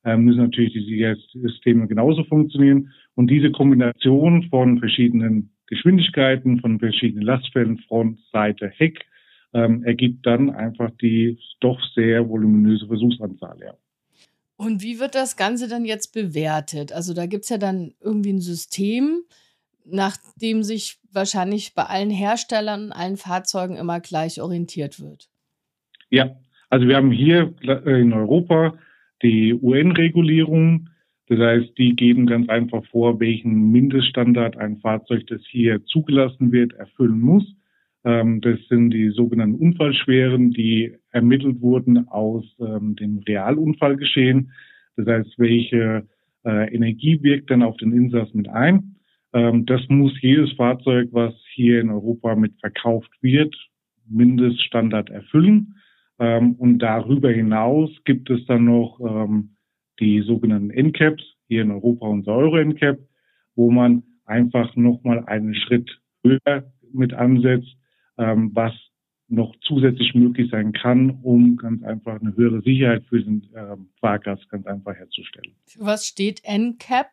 Ähm, 0.05 0.25
müssen 0.25 0.43
natürlich 0.43 0.73
die 0.73 0.85
Sicherheitssysteme 0.85 1.87
genauso 1.89 2.25
funktionieren. 2.25 2.93
Und 3.15 3.29
diese 3.31 3.51
Kombination 3.51 4.45
von 4.51 4.79
verschiedenen 4.79 5.51
Geschwindigkeiten, 5.69 6.61
von 6.61 6.79
verschiedenen 6.79 7.25
Lastfällen, 7.25 7.79
Front, 7.89 8.21
Seite, 8.33 8.69
Heck, 8.69 9.05
ähm, 9.53 9.85
ergibt 9.85 10.27
dann 10.27 10.51
einfach 10.51 10.91
die 11.01 11.39
doch 11.61 11.81
sehr 11.95 12.29
voluminöse 12.29 12.87
Versuchsanzahl. 12.87 13.59
Ja. 13.61 13.75
Und 14.57 14.83
wie 14.83 14.99
wird 14.99 15.15
das 15.15 15.37
Ganze 15.37 15.69
dann 15.69 15.85
jetzt 15.85 16.15
bewertet? 16.15 16.93
Also 16.93 17.13
da 17.13 17.27
gibt 17.27 17.45
es 17.45 17.51
ja 17.51 17.59
dann 17.59 17.95
irgendwie 18.01 18.33
ein 18.33 18.41
System, 18.41 19.23
nach 19.85 20.17
dem 20.41 20.63
sich 20.63 20.99
wahrscheinlich 21.13 21.75
bei 21.75 21.85
allen 21.85 22.11
Herstellern, 22.11 22.91
allen 22.93 23.17
Fahrzeugen 23.17 23.77
immer 23.77 24.01
gleich 24.01 24.41
orientiert 24.41 25.01
wird. 25.01 25.29
Ja, 26.11 26.37
also 26.71 26.89
wir 26.89 26.97
haben 26.97 27.13
hier 27.13 27.55
in 27.85 28.13
Europa 28.13 28.79
die 29.23 29.55
UN-Regulierung. 29.55 30.89
Das 31.29 31.39
heißt, 31.39 31.77
die 31.79 31.95
geben 31.97 32.27
ganz 32.27 32.49
einfach 32.49 32.85
vor, 32.87 33.21
welchen 33.21 33.73
Mindeststandard 33.73 34.57
ein 34.57 34.79
Fahrzeug, 34.79 35.27
das 35.27 35.41
hier 35.49 35.85
zugelassen 35.85 36.53
wird, 36.53 36.73
erfüllen 36.75 37.21
muss. 37.21 37.45
Ähm, 38.07 38.41
das 38.41 38.61
sind 38.69 38.91
die 38.91 39.11
sogenannten 39.11 39.57
Unfallschweren, 39.57 40.53
die 40.53 40.95
ermittelt 41.11 41.61
wurden 41.61 42.07
aus 42.09 42.45
ähm, 42.61 42.95
dem 42.95 43.19
Realunfallgeschehen. 43.19 44.53
Das 44.97 45.09
heißt, 45.09 45.39
welche 45.39 46.07
äh, 46.45 46.73
Energie 46.73 47.21
wirkt 47.23 47.51
dann 47.51 47.65
auf 47.65 47.77
den 47.79 47.93
Insass 47.93 48.33
mit 48.33 48.49
ein. 48.49 48.95
Ähm, 49.33 49.67
das 49.67 49.81
muss 49.89 50.13
jedes 50.23 50.53
Fahrzeug, 50.53 51.09
was 51.11 51.35
hier 51.53 51.81
in 51.81 51.91
Europa 51.91 52.37
mit 52.37 52.53
verkauft 52.61 53.11
wird, 53.21 53.55
Mindeststandard 54.09 55.11
erfüllen. 55.11 55.75
und 56.17 56.79
darüber 56.79 57.31
hinaus 57.31 57.91
gibt 58.05 58.31
es 58.31 58.47
dann 58.47 58.67
noch 58.67 59.01
die 59.99 60.21
sogenannten 60.21 60.71
NCAPs, 60.71 61.25
hier 61.49 61.63
in 61.63 61.73
Europa 61.73 62.07
unser 62.07 62.37
Euro-NCAP, 62.37 63.01
wo 63.57 63.73
man 63.73 64.05
einfach 64.25 64.77
nochmal 64.77 65.25
einen 65.27 65.57
Schritt 65.57 66.01
höher 66.23 66.73
mit 66.93 67.13
ansetzt, 67.15 67.77
ähm, 68.19 68.51
was 68.55 68.73
noch 69.29 69.55
zusätzlich 69.63 70.15
möglich 70.15 70.51
sein 70.51 70.73
kann, 70.73 71.19
um 71.23 71.57
ganz 71.57 71.83
einfach 71.83 72.21
eine 72.21 72.37
höhere 72.37 72.63
Sicherheit 72.63 73.05
für 73.09 73.21
den 73.21 73.43
äh, 73.55 73.77
Fahrgast 74.01 74.49
ganz 74.51 74.67
einfach 74.67 74.95
herzustellen. 74.95 75.55
Für 75.67 75.81
was 75.81 76.07
steht 76.07 76.43
NCAP? 76.45 77.11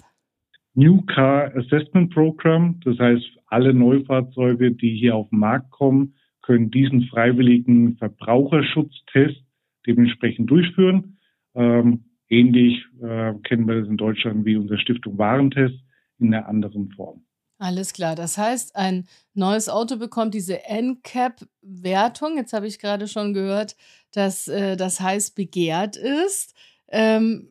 New 0.76 1.02
Car 1.02 1.56
Assessment 1.56 2.14
Program. 2.14 2.80
Das 2.84 2.98
heißt, 3.00 3.26
alle 3.48 3.74
Neufahrzeuge, 3.74 4.72
die 4.72 4.96
hier 4.96 5.16
auf 5.16 5.30
den 5.30 5.40
Markt 5.40 5.72
kommen, 5.72 6.16
können 6.42 6.72
diesen 6.72 7.04
freiwilligen 7.04 7.96
Verbraucherschutztest 7.98 9.44
dementsprechend 9.86 10.50
durchführen. 10.50 11.18
Ähm, 11.56 12.06
ähnlich 12.30 12.84
äh, 13.02 13.34
kennen 13.44 13.68
wir 13.68 13.80
das 13.80 13.88
in 13.88 13.98
Deutschland 13.98 14.46
wie 14.46 14.58
unsere 14.58 14.80
Stiftung 14.80 15.18
Warentest 15.18 15.76
in 16.20 16.34
einer 16.34 16.48
anderen 16.48 16.90
Form. 16.92 17.24
Alles 17.64 17.94
klar. 17.94 18.16
Das 18.16 18.38
heißt, 18.38 18.76
ein 18.76 19.06
neues 19.34 19.70
Auto 19.70 19.96
bekommt 19.96 20.34
diese 20.34 20.60
NCAP-Wertung. 20.68 22.36
Jetzt 22.36 22.52
habe 22.52 22.68
ich 22.68 22.78
gerade 22.78 23.08
schon 23.08 23.34
gehört, 23.34 23.78
dass 24.12 24.50
äh, 24.50 24.76
das 24.76 25.00
heiß 25.00 25.32
begehrt 25.32 25.96
ist. 25.96 26.58
Ähm, 26.90 27.48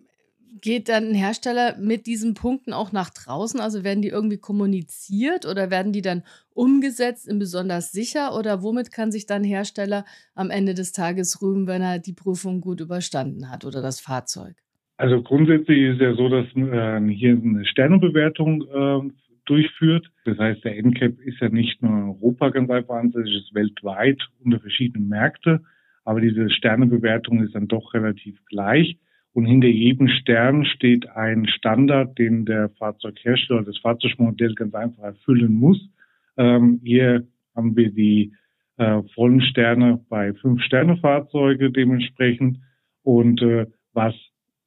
geht 0.60 0.90
dann 0.90 1.08
ein 1.08 1.14
Hersteller 1.14 1.78
mit 1.78 2.04
diesen 2.04 2.34
Punkten 2.34 2.74
auch 2.74 2.92
nach 2.92 3.08
draußen? 3.08 3.58
Also 3.58 3.84
werden 3.84 4.02
die 4.02 4.10
irgendwie 4.10 4.36
kommuniziert 4.36 5.46
oder 5.46 5.70
werden 5.70 5.94
die 5.94 6.02
dann 6.02 6.24
umgesetzt 6.50 7.26
in 7.26 7.38
besonders 7.38 7.90
sicher? 7.90 8.36
Oder 8.36 8.62
womit 8.62 8.92
kann 8.92 9.12
sich 9.12 9.24
dann 9.24 9.44
Hersteller 9.44 10.04
am 10.34 10.50
Ende 10.50 10.74
des 10.74 10.92
Tages 10.92 11.40
rühmen, 11.40 11.66
wenn 11.66 11.80
er 11.80 11.98
die 11.98 12.12
Prüfung 12.12 12.60
gut 12.60 12.80
überstanden 12.82 13.50
hat 13.50 13.64
oder 13.64 13.80
das 13.80 14.00
Fahrzeug? 14.00 14.56
Also 14.98 15.22
grundsätzlich 15.22 15.78
ist 15.80 15.94
es 15.94 16.00
ja 16.02 16.14
so, 16.14 16.28
dass 16.28 16.44
äh, 16.54 17.00
hier 17.08 17.32
eine 17.32 17.64
Sternebewertung 17.64 18.62
äh, 18.62 19.10
durchführt. 19.46 20.10
Das 20.24 20.38
heißt, 20.38 20.64
der 20.64 20.76
NCAP 20.82 21.20
ist 21.20 21.40
ja 21.40 21.48
nicht 21.48 21.82
nur 21.82 21.92
in 21.92 22.04
Europa 22.04 22.50
ganz 22.50 22.70
einfach 22.70 22.94
ansässig, 22.96 23.34
ist 23.36 23.54
weltweit 23.54 24.20
unter 24.44 24.60
verschiedenen 24.60 25.08
Märkte. 25.08 25.60
Aber 26.04 26.20
diese 26.20 26.50
Sternebewertung 26.50 27.42
ist 27.42 27.54
dann 27.54 27.68
doch 27.68 27.94
relativ 27.94 28.38
gleich. 28.46 28.98
Und 29.34 29.46
hinter 29.46 29.68
jedem 29.68 30.08
Stern 30.08 30.64
steht 30.64 31.08
ein 31.08 31.46
Standard, 31.46 32.18
den 32.18 32.44
der 32.44 32.68
Fahrzeughersteller, 32.70 33.62
das 33.62 33.78
Fahrzeugmodell 33.78 34.54
ganz 34.54 34.74
einfach 34.74 35.02
erfüllen 35.02 35.54
muss. 35.54 35.88
Ähm, 36.36 36.80
hier 36.82 37.26
haben 37.54 37.76
wir 37.76 37.90
die 37.92 38.34
äh, 38.76 39.02
vollen 39.14 39.40
Sterne 39.40 40.04
bei 40.08 40.34
Fünf-Sterne-Fahrzeuge 40.34 41.70
dementsprechend. 41.70 42.58
Und 43.02 43.40
äh, 43.42 43.66
was 43.94 44.14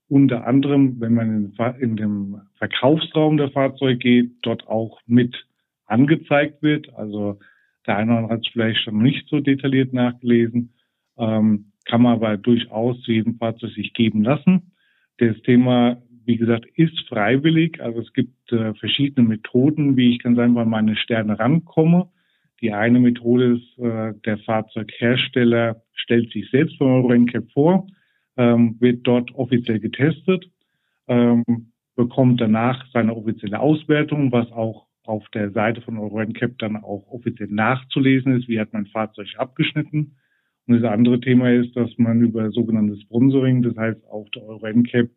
unter 0.07 0.45
anderem, 0.45 0.99
wenn 0.99 1.13
man 1.13 1.53
in, 1.79 1.97
dem 1.97 2.41
Verkaufsraum 2.57 3.37
der 3.37 3.51
Fahrzeuge 3.51 3.97
geht, 3.97 4.31
dort 4.43 4.67
auch 4.67 4.99
mit 5.07 5.35
angezeigt 5.85 6.61
wird. 6.61 6.93
Also 6.95 7.39
der 7.87 7.97
eine 7.97 8.11
oder 8.11 8.17
andere 8.19 8.33
hat 8.33 8.45
es 8.45 8.51
vielleicht 8.51 8.81
schon 8.81 9.01
nicht 9.01 9.27
so 9.29 9.39
detailliert 9.39 9.93
nachgelesen, 9.93 10.73
ähm, 11.17 11.71
kann 11.85 12.01
man 12.01 12.13
aber 12.13 12.37
durchaus 12.37 12.99
zu 13.01 13.11
jedem 13.11 13.37
Fahrzeug 13.37 13.71
sich 13.71 13.93
geben 13.93 14.23
lassen. 14.23 14.71
Das 15.17 15.39
Thema, 15.43 16.01
wie 16.25 16.37
gesagt, 16.37 16.65
ist 16.75 16.99
freiwillig. 17.07 17.81
Also 17.81 18.01
es 18.01 18.11
gibt 18.13 18.51
äh, 18.51 18.73
verschiedene 18.75 19.27
Methoden, 19.27 19.95
wie 19.95 20.11
ich 20.11 20.19
ganz 20.19 20.37
einfach 20.37 20.61
an 20.61 20.69
meine 20.69 20.95
Sterne 20.95 21.39
rankomme. 21.39 22.09
Die 22.61 22.73
eine 22.73 22.99
Methode 22.99 23.57
ist, 23.57 23.79
äh, 23.79 24.13
der 24.25 24.37
Fahrzeughersteller 24.39 25.81
stellt 25.93 26.31
sich 26.31 26.49
selbst 26.49 26.77
von 26.77 26.87
Euro 26.87 27.13
NCAP 27.13 27.51
vor 27.51 27.87
ähm, 28.37 28.75
wird 28.79 29.05
dort 29.07 29.33
offiziell 29.35 29.79
getestet, 29.79 30.49
ähm, 31.07 31.43
bekommt 31.95 32.41
danach 32.41 32.85
seine 32.91 33.15
offizielle 33.15 33.59
Auswertung, 33.59 34.31
was 34.31 34.51
auch 34.51 34.87
auf 35.05 35.27
der 35.29 35.51
Seite 35.51 35.81
von 35.81 35.97
EuroNCAP 35.97 36.57
dann 36.57 36.77
auch 36.77 37.07
offiziell 37.07 37.49
nachzulesen 37.49 38.39
ist, 38.39 38.47
wie 38.47 38.59
hat 38.59 38.73
mein 38.73 38.87
Fahrzeug 38.87 39.27
abgeschnitten. 39.37 40.15
Und 40.67 40.81
das 40.81 40.91
andere 40.91 41.19
Thema 41.19 41.51
ist, 41.51 41.75
dass 41.75 41.91
man 41.97 42.21
über 42.21 42.49
sogenanntes 42.51 43.01
Sponsoring, 43.03 43.61
das 43.61 43.77
heißt 43.77 44.03
auch 44.09 44.27
der 44.29 44.43
EuroNCAP, 44.43 45.09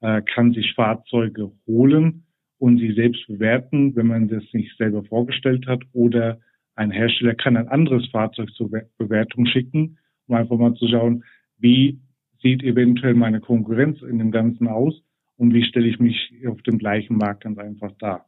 äh, 0.00 0.22
kann 0.22 0.52
sich 0.52 0.72
Fahrzeuge 0.74 1.52
holen 1.66 2.24
und 2.58 2.78
sie 2.78 2.92
selbst 2.92 3.26
bewerten, 3.26 3.94
wenn 3.96 4.06
man 4.06 4.28
das 4.28 4.44
nicht 4.52 4.76
selber 4.78 5.04
vorgestellt 5.04 5.66
hat. 5.66 5.82
Oder 5.92 6.38
ein 6.74 6.90
Hersteller 6.90 7.34
kann 7.34 7.56
ein 7.56 7.68
anderes 7.68 8.08
Fahrzeug 8.08 8.50
zur 8.54 8.70
Bewertung 8.98 9.46
schicken, 9.46 9.98
um 10.26 10.36
einfach 10.36 10.56
mal 10.56 10.74
zu 10.74 10.88
schauen, 10.88 11.24
wie 11.58 12.00
sieht 12.44 12.62
eventuell 12.62 13.14
meine 13.14 13.40
Konkurrenz 13.40 14.02
in 14.02 14.18
dem 14.18 14.30
Ganzen 14.30 14.68
aus 14.68 15.02
und 15.38 15.54
wie 15.54 15.64
stelle 15.64 15.88
ich 15.88 15.98
mich 15.98 16.30
auf 16.46 16.60
dem 16.62 16.78
gleichen 16.78 17.16
Markt 17.16 17.44
ganz 17.44 17.58
einfach 17.58 17.90
dar. 17.98 18.26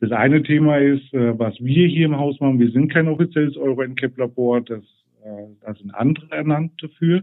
Das 0.00 0.12
eine 0.12 0.42
Thema 0.42 0.78
ist, 0.78 1.12
äh, 1.12 1.38
was 1.38 1.54
wir 1.60 1.86
hier 1.86 2.06
im 2.06 2.16
Haus 2.16 2.40
machen. 2.40 2.58
Wir 2.58 2.70
sind 2.70 2.90
kein 2.90 3.06
offizielles 3.06 3.56
Euro-NCAP-Labor, 3.58 4.62
das, 4.62 4.82
äh, 5.22 5.46
da 5.60 5.74
sind 5.74 5.94
andere 5.94 6.30
ernannt 6.30 6.72
dafür. 6.82 7.22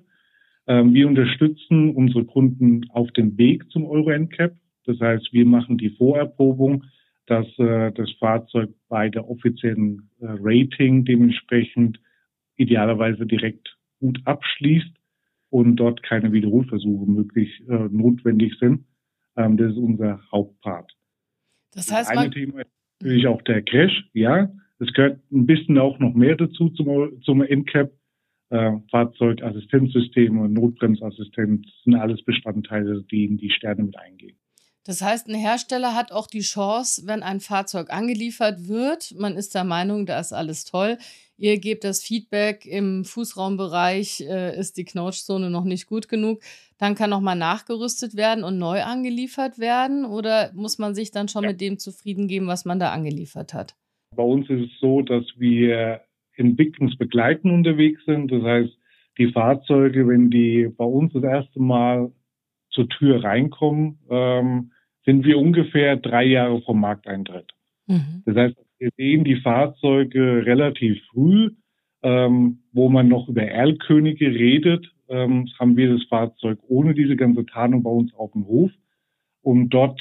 Ähm, 0.67 0.93
wir 0.93 1.07
unterstützen 1.07 1.95
unsere 1.95 2.23
Kunden 2.23 2.87
auf 2.91 3.11
dem 3.13 3.35
Weg 3.39 3.69
zum 3.71 3.87
Euro-NCAP. 3.87 4.53
Das 4.85 4.99
heißt, 4.99 5.33
wir 5.33 5.45
machen 5.45 5.79
die 5.79 5.89
Vorerprobung, 5.89 6.83
dass 7.25 7.47
äh, 7.57 7.91
das 7.93 8.11
Fahrzeug 8.19 8.69
bei 8.89 9.09
der 9.09 9.27
offiziellen 9.27 10.09
Rating 10.21 11.03
dementsprechend 11.03 11.99
idealerweise 12.57 13.25
direkt 13.25 13.75
gut 13.99 14.19
abschließt 14.25 14.96
und 15.49 15.77
dort 15.77 16.03
keine 16.03 16.31
Wiederholversuche 16.31 17.09
möglich 17.09 17.63
äh, 17.67 17.87
notwendig 17.89 18.57
sind. 18.59 18.85
Ähm, 19.35 19.57
das 19.57 19.71
ist 19.71 19.77
unser 19.77 20.21
Hauptpart. 20.31 20.91
Das 21.73 21.91
heißt, 21.91 22.09
das 22.09 22.17
eine 22.17 22.31
Thema 22.31 22.61
ist 22.61 22.71
natürlich 22.99 23.27
auch 23.27 23.41
der 23.43 23.61
Crash. 23.61 24.09
Ja, 24.13 24.51
es 24.79 24.91
gehört 24.93 25.19
ein 25.31 25.45
bisschen 25.45 25.77
auch 25.77 25.99
noch 25.99 26.13
mehr 26.13 26.35
dazu 26.35 26.69
zum, 26.69 27.21
zum 27.21 27.41
NCAP. 27.41 27.91
Äh, 28.49 28.77
Fahrzeugassistenzsysteme, 28.91 30.47
Notbremsassistent 30.47 31.67
sind 31.83 31.95
alles 31.95 32.23
Bestandteile, 32.23 33.03
die 33.03 33.25
in 33.25 33.37
die 33.37 33.49
Sterne 33.49 33.83
mit 33.83 33.99
eingehen. 33.99 34.37
Das 34.87 35.01
heißt, 35.01 35.27
ein 35.27 35.35
Hersteller 35.35 35.93
hat 35.93 36.13
auch 36.13 36.27
die 36.27 36.39
Chance, 36.39 37.03
wenn 37.05 37.21
ein 37.21 37.41
Fahrzeug 37.41 37.91
angeliefert 37.91 38.69
wird, 38.69 39.13
man 39.19 39.35
ist 39.35 39.53
der 39.53 39.65
Meinung, 39.65 40.05
da 40.05 40.17
ist 40.17 40.31
alles 40.31 40.63
toll, 40.63 40.97
ihr 41.37 41.59
gebt 41.59 41.83
das 41.83 42.01
Feedback, 42.01 42.65
im 42.65 43.03
Fußraumbereich 43.03 44.21
äh, 44.21 44.57
ist 44.57 44.77
die 44.77 44.85
Knautschzone 44.85 45.49
noch 45.49 45.65
nicht 45.65 45.87
gut 45.87 46.07
genug, 46.07 46.39
dann 46.77 46.95
kann 46.95 47.09
nochmal 47.09 47.35
nachgerüstet 47.35 48.15
werden 48.15 48.45
und 48.45 48.59
neu 48.59 48.81
angeliefert 48.81 49.59
werden 49.59 50.05
oder 50.05 50.51
muss 50.53 50.79
man 50.79 50.95
sich 50.95 51.11
dann 51.11 51.27
schon 51.27 51.43
ja. 51.43 51.49
mit 51.49 51.59
dem 51.59 51.79
zufrieden 51.79 52.29
geben, 52.29 52.47
was 52.47 52.63
man 52.63 52.79
da 52.79 52.93
angeliefert 52.93 53.53
hat? 53.53 53.75
Bei 54.15 54.23
uns 54.23 54.49
ist 54.49 54.71
es 54.71 54.79
so, 54.79 55.01
dass 55.01 55.25
wir 55.35 55.99
entwicklungsbegleitend 56.37 57.51
unterwegs 57.51 57.99
sind. 58.05 58.31
Das 58.31 58.41
heißt, 58.41 58.71
die 59.17 59.33
Fahrzeuge, 59.33 60.07
wenn 60.07 60.29
die 60.29 60.69
bei 60.77 60.85
uns 60.85 61.11
das 61.11 61.23
erste 61.23 61.59
Mal 61.59 62.09
zur 62.69 62.87
Tür 62.87 63.23
reinkommen, 63.23 63.99
ähm, 64.09 64.71
sind 65.07 65.23
wir 65.25 65.39
ungefähr 65.39 65.95
drei 65.95 66.25
Jahre 66.25 66.61
vom 66.61 66.81
Markteintritt. 66.81 67.53
Mhm. 67.87 68.23
Das 68.25 68.35
heißt, 68.35 68.55
wir 68.77 68.89
sehen 68.97 69.23
die 69.23 69.37
Fahrzeuge 69.37 70.45
relativ 70.45 71.01
früh, 71.11 71.51
ähm, 72.03 72.59
wo 72.73 72.89
man 72.89 73.07
noch 73.07 73.29
über 73.29 73.43
Erlkönige 73.43 74.27
redet, 74.27 74.85
ähm, 75.07 75.49
haben 75.57 75.77
wir 75.77 75.93
das 75.93 76.03
Fahrzeug 76.09 76.59
ohne 76.67 76.93
diese 76.93 77.15
ganze 77.15 77.45
Tarnung 77.45 77.83
bei 77.83 77.89
uns 77.89 78.13
auf 78.13 78.33
dem 78.33 78.45
Hof, 78.45 78.69
um 79.41 79.69
dort 79.69 79.99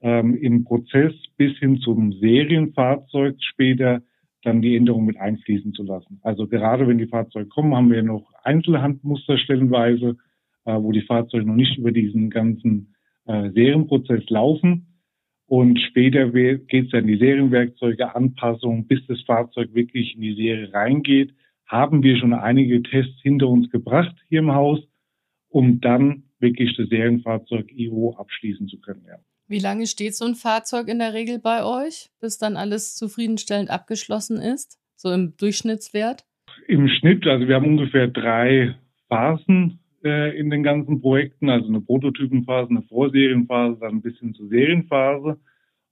ähm, 0.00 0.36
im 0.36 0.64
Prozess 0.64 1.12
bis 1.36 1.58
hin 1.58 1.78
zum 1.78 2.12
Serienfahrzeug 2.12 3.36
später 3.40 4.02
dann 4.42 4.62
die 4.62 4.76
Änderung 4.76 5.04
mit 5.04 5.16
einfließen 5.16 5.72
zu 5.72 5.82
lassen. 5.82 6.20
Also 6.22 6.46
gerade 6.46 6.86
wenn 6.86 6.98
die 6.98 7.06
Fahrzeuge 7.06 7.48
kommen, 7.48 7.74
haben 7.74 7.90
wir 7.90 8.02
noch 8.04 8.32
Einzelhandmuster 8.44 9.36
stellenweise, 9.36 10.16
äh, 10.64 10.74
wo 10.74 10.92
die 10.92 11.02
Fahrzeuge 11.02 11.44
noch 11.44 11.56
nicht 11.56 11.76
über 11.76 11.90
diesen 11.90 12.30
ganzen 12.30 12.93
äh, 13.26 13.50
Serienprozess 13.50 14.28
laufen. 14.28 14.86
Und 15.46 15.78
später 15.78 16.30
geht 16.30 16.86
es 16.86 16.90
dann 16.90 17.06
die 17.06 17.18
Serienwerkzeuge, 17.18 18.14
Anpassung, 18.14 18.86
bis 18.86 19.06
das 19.06 19.20
Fahrzeug 19.22 19.74
wirklich 19.74 20.14
in 20.14 20.22
die 20.22 20.34
Serie 20.34 20.72
reingeht. 20.72 21.34
Haben 21.66 22.02
wir 22.02 22.16
schon 22.16 22.32
einige 22.32 22.82
Tests 22.82 23.20
hinter 23.22 23.48
uns 23.48 23.70
gebracht 23.70 24.14
hier 24.28 24.40
im 24.40 24.52
Haus, 24.52 24.80
um 25.48 25.80
dann 25.80 26.24
wirklich 26.38 26.76
das 26.76 26.88
Serienfahrzeug 26.88 27.70
IO 27.72 28.14
abschließen 28.18 28.68
zu 28.68 28.80
können. 28.80 29.04
Ja. 29.06 29.18
Wie 29.46 29.58
lange 29.58 29.86
steht 29.86 30.14
so 30.14 30.24
ein 30.24 30.34
Fahrzeug 30.34 30.88
in 30.88 30.98
der 30.98 31.12
Regel 31.12 31.38
bei 31.38 31.64
euch, 31.64 32.10
bis 32.20 32.38
dann 32.38 32.56
alles 32.56 32.96
zufriedenstellend 32.96 33.70
abgeschlossen 33.70 34.38
ist? 34.38 34.78
So 34.96 35.12
im 35.12 35.36
Durchschnittswert? 35.36 36.24
Im 36.66 36.88
Schnitt, 36.88 37.26
also 37.26 37.46
wir 37.46 37.56
haben 37.56 37.78
ungefähr 37.78 38.08
drei 38.08 38.74
Phasen 39.08 39.80
äh, 40.04 40.36
in 40.38 40.50
den 40.50 40.62
ganzen 40.62 41.00
Projekten, 41.00 41.48
also 41.48 41.68
eine 41.68 41.80
Prototypenphase, 41.80 42.70
eine 42.70 42.82
Vorserienphase, 42.82 43.78
dann 43.80 43.96
ein 43.96 44.02
bisschen 44.02 44.34
zur 44.34 44.48
Serienphase. 44.48 45.38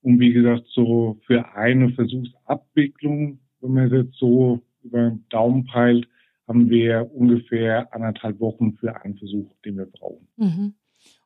Und 0.03 0.19
wie 0.21 0.33
gesagt, 0.33 0.65
so 0.75 1.19
für 1.27 1.55
eine 1.55 1.91
Versuchsabwicklung, 1.91 3.39
wenn 3.61 3.73
man 3.73 3.91
jetzt 3.91 4.19
so 4.19 4.61
über 4.83 5.11
den 5.11 5.25
Daumen 5.31 5.65
peilt, 5.65 6.09
haben 6.49 6.69
wir 6.69 7.11
ungefähr 7.15 7.93
anderthalb 7.95 8.41
Wochen 8.41 8.73
für 8.75 9.01
einen 9.03 9.17
Versuch, 9.17 9.55
den 9.65 9.77
wir 9.77 9.87
brauchen. 9.87 10.27
Mhm. 10.37 10.75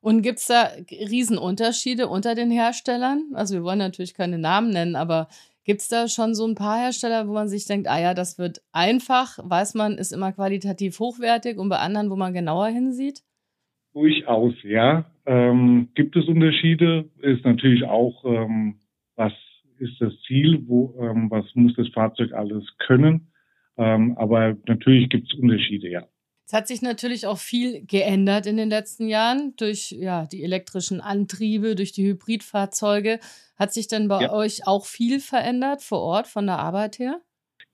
Und 0.01 0.21
gibt 0.21 0.39
es 0.39 0.47
da 0.47 0.69
Riesenunterschiede 0.89 2.07
unter 2.07 2.35
den 2.35 2.51
Herstellern? 2.51 3.31
Also 3.33 3.55
wir 3.55 3.63
wollen 3.63 3.79
natürlich 3.79 4.13
keine 4.13 4.37
Namen 4.37 4.69
nennen, 4.69 4.95
aber 4.95 5.27
gibt 5.67 5.81
es 5.81 5.89
da 5.89 6.07
schon 6.07 6.33
so 6.33 6.47
ein 6.47 6.55
paar 6.55 6.79
Hersteller, 6.79 7.27
wo 7.27 7.33
man 7.33 7.49
sich 7.49 7.65
denkt, 7.65 7.87
ah 7.87 7.99
ja, 7.99 8.13
das 8.13 8.39
wird 8.39 8.61
einfach, 8.71 9.37
weiß 9.43 9.75
man, 9.75 9.97
ist 9.97 10.13
immer 10.13 10.31
qualitativ 10.31 10.99
hochwertig 10.99 11.57
und 11.57 11.67
bei 11.69 11.77
anderen, 11.77 12.09
wo 12.09 12.15
man 12.15 12.33
genauer 12.33 12.67
hinsieht? 12.67 13.21
Durchaus, 13.93 14.53
ja. 14.63 15.05
Ähm, 15.25 15.89
gibt 15.93 16.15
es 16.15 16.25
Unterschiede? 16.27 17.09
Ist 17.19 17.43
natürlich 17.43 17.83
auch, 17.83 18.23
ähm, 18.23 18.79
was 19.15 19.33
ist 19.77 19.99
das 19.99 20.13
Ziel, 20.25 20.63
wo, 20.67 20.95
ähm, 21.01 21.29
was 21.29 21.45
muss 21.53 21.75
das 21.75 21.89
Fahrzeug 21.89 22.31
alles 22.31 22.63
können? 22.77 23.33
Ähm, 23.77 24.17
aber 24.17 24.55
natürlich 24.67 25.09
gibt 25.09 25.31
es 25.31 25.37
Unterschiede, 25.37 25.89
ja. 25.89 26.07
Es 26.47 26.53
hat 26.53 26.65
sich 26.69 26.81
natürlich 26.81 27.27
auch 27.27 27.39
viel 27.39 27.85
geändert 27.85 28.45
in 28.45 28.55
den 28.55 28.69
letzten 28.69 29.09
Jahren 29.09 29.53
durch 29.57 29.91
ja, 29.91 30.25
die 30.25 30.43
elektrischen 30.43 31.01
Antriebe, 31.01 31.75
durch 31.75 31.91
die 31.91 32.07
Hybridfahrzeuge. 32.07 33.19
Hat 33.57 33.73
sich 33.73 33.89
denn 33.89 34.07
bei 34.07 34.21
ja. 34.21 34.31
euch 34.31 34.65
auch 34.65 34.85
viel 34.85 35.19
verändert 35.19 35.83
vor 35.83 35.99
Ort 35.99 36.25
von 36.25 36.45
der 36.45 36.57
Arbeit 36.57 36.99
her? 36.99 37.19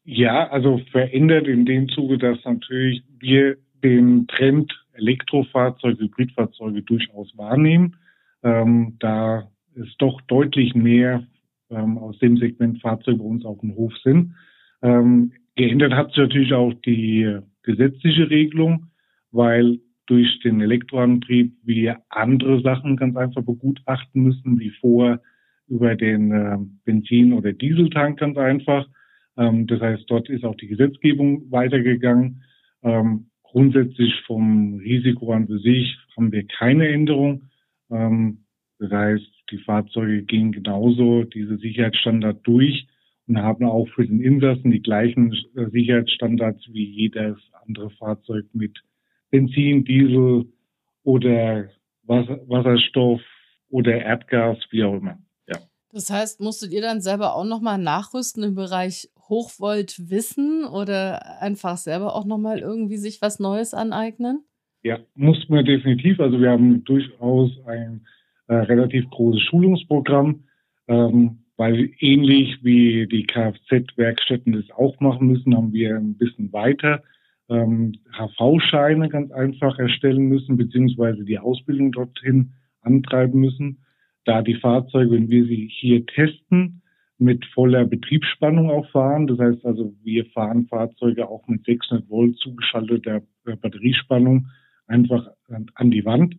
Ja, 0.05 0.49
also 0.49 0.81
verändert 0.91 1.47
in 1.47 1.67
dem 1.67 1.87
Zuge, 1.89 2.17
dass 2.17 2.39
natürlich 2.45 3.03
wir 3.19 3.57
den 3.83 4.25
Trend 4.25 4.73
Elektrofahrzeuge, 4.93 6.05
Hybridfahrzeuge 6.05 6.81
durchaus 6.81 7.37
wahrnehmen. 7.37 7.97
Ähm, 8.41 8.97
da 8.99 9.51
es 9.75 9.95
doch 9.99 10.19
deutlich 10.21 10.73
mehr 10.73 11.27
ähm, 11.69 11.99
aus 11.99 12.17
dem 12.17 12.37
Segment 12.37 12.81
Fahrzeuge 12.81 13.19
bei 13.19 13.23
uns 13.23 13.45
auf 13.45 13.59
dem 13.59 13.75
Hof 13.75 13.93
sind. 14.03 14.33
Ähm, 14.81 15.31
geändert 15.55 15.93
hat 15.93 16.07
sich 16.09 16.17
natürlich 16.17 16.53
auch 16.53 16.73
die 16.73 17.39
gesetzliche 17.63 18.29
Regelung, 18.29 18.87
weil 19.31 19.79
durch 20.05 20.39
den 20.41 20.61
Elektroantrieb 20.61 21.53
wir 21.63 22.01
andere 22.09 22.61
Sachen 22.61 22.97
ganz 22.97 23.15
einfach 23.15 23.43
begutachten 23.43 24.23
müssen, 24.23 24.59
wie 24.59 24.71
vorher 24.81 25.21
über 25.67 25.95
den 25.95 26.31
äh, 26.31 26.57
Benzin- 26.85 27.33
oder 27.33 27.53
Dieseltank 27.53 28.19
ganz 28.19 28.37
einfach. 28.37 28.87
Ähm, 29.37 29.65
das 29.67 29.81
heißt, 29.81 30.03
dort 30.07 30.29
ist 30.29 30.43
auch 30.43 30.55
die 30.55 30.67
Gesetzgebung 30.67 31.49
weitergegangen. 31.51 32.43
Ähm, 32.83 33.27
grundsätzlich 33.43 34.13
vom 34.27 34.75
Risiko 34.75 35.31
an 35.31 35.47
für 35.47 35.59
sich 35.59 35.97
haben 36.15 36.31
wir 36.31 36.45
keine 36.47 36.89
Änderung. 36.89 37.49
Ähm, 37.89 38.39
das 38.79 38.91
heißt, 38.91 39.31
die 39.51 39.59
Fahrzeuge 39.59 40.23
gehen 40.23 40.51
genauso 40.51 41.23
diese 41.23 41.57
Sicherheitsstandard 41.57 42.45
durch 42.45 42.87
und 43.27 43.37
haben 43.37 43.65
auch 43.65 43.87
für 43.95 44.05
den 44.05 44.21
Insassen 44.21 44.71
die 44.71 44.81
gleichen 44.81 45.33
äh, 45.55 45.69
Sicherheitsstandards 45.69 46.61
wie 46.69 46.85
jedes 46.85 47.37
andere 47.65 47.89
Fahrzeug 47.91 48.45
mit 48.53 48.77
Benzin, 49.31 49.85
Diesel 49.85 50.45
oder 51.03 51.69
Wasserstoff 52.05 53.21
oder 53.69 54.01
Erdgas, 54.01 54.57
wie 54.71 54.83
auch 54.83 54.95
immer. 54.95 55.17
Ja. 55.47 55.57
Das 55.91 56.09
heißt, 56.09 56.41
musstet 56.41 56.73
ihr 56.73 56.81
dann 56.81 57.01
selber 57.01 57.35
auch 57.35 57.45
nochmal 57.45 57.77
nachrüsten 57.77 58.43
im 58.43 58.55
Bereich 58.55 59.09
Hochvolt 59.29 60.09
wissen 60.09 60.65
oder 60.65 61.41
einfach 61.41 61.77
selber 61.77 62.15
auch 62.15 62.25
nochmal 62.25 62.59
irgendwie 62.59 62.97
sich 62.97 63.21
was 63.21 63.39
Neues 63.39 63.73
aneignen? 63.73 64.43
Ja, 64.83 64.99
mussten 65.15 65.53
wir 65.53 65.63
definitiv. 65.63 66.19
Also 66.19 66.39
wir 66.41 66.51
haben 66.51 66.83
durchaus 66.83 67.51
ein 67.65 68.05
äh, 68.47 68.55
relativ 68.55 69.09
großes 69.09 69.41
Schulungsprogramm. 69.43 70.43
Ähm, 70.87 71.42
weil 71.57 71.91
ähnlich 71.99 72.57
wie 72.63 73.07
die 73.07 73.25
Kfz-Werkstätten 73.25 74.53
das 74.53 74.69
auch 74.71 74.99
machen 74.99 75.27
müssen, 75.27 75.55
haben 75.55 75.73
wir 75.73 75.95
ein 75.95 76.17
bisschen 76.17 76.51
weiter 76.51 77.03
ähm, 77.49 77.93
HV-Scheine 78.11 79.09
ganz 79.09 79.31
einfach 79.31 79.77
erstellen 79.79 80.27
müssen, 80.27 80.57
beziehungsweise 80.57 81.23
die 81.23 81.39
Ausbildung 81.39 81.91
dorthin 81.91 82.51
antreiben 82.81 83.39
müssen, 83.39 83.79
da 84.25 84.41
die 84.41 84.55
Fahrzeuge, 84.55 85.11
wenn 85.11 85.29
wir 85.29 85.45
sie 85.45 85.69
hier 85.71 86.05
testen, 86.05 86.81
mit 87.19 87.45
voller 87.53 87.85
Betriebsspannung 87.85 88.69
auch 88.69 88.89
fahren. 88.89 89.27
Das 89.27 89.39
heißt 89.39 89.65
also, 89.65 89.93
wir 90.03 90.25
fahren 90.27 90.67
Fahrzeuge 90.67 91.27
auch 91.29 91.47
mit 91.47 91.63
600 91.65 92.09
Volt 92.09 92.37
zugeschalteter 92.37 93.21
äh, 93.45 93.55
Batteriespannung 93.55 94.47
einfach 94.87 95.27
an 95.75 95.91
die 95.91 96.03
Wand. 96.05 96.35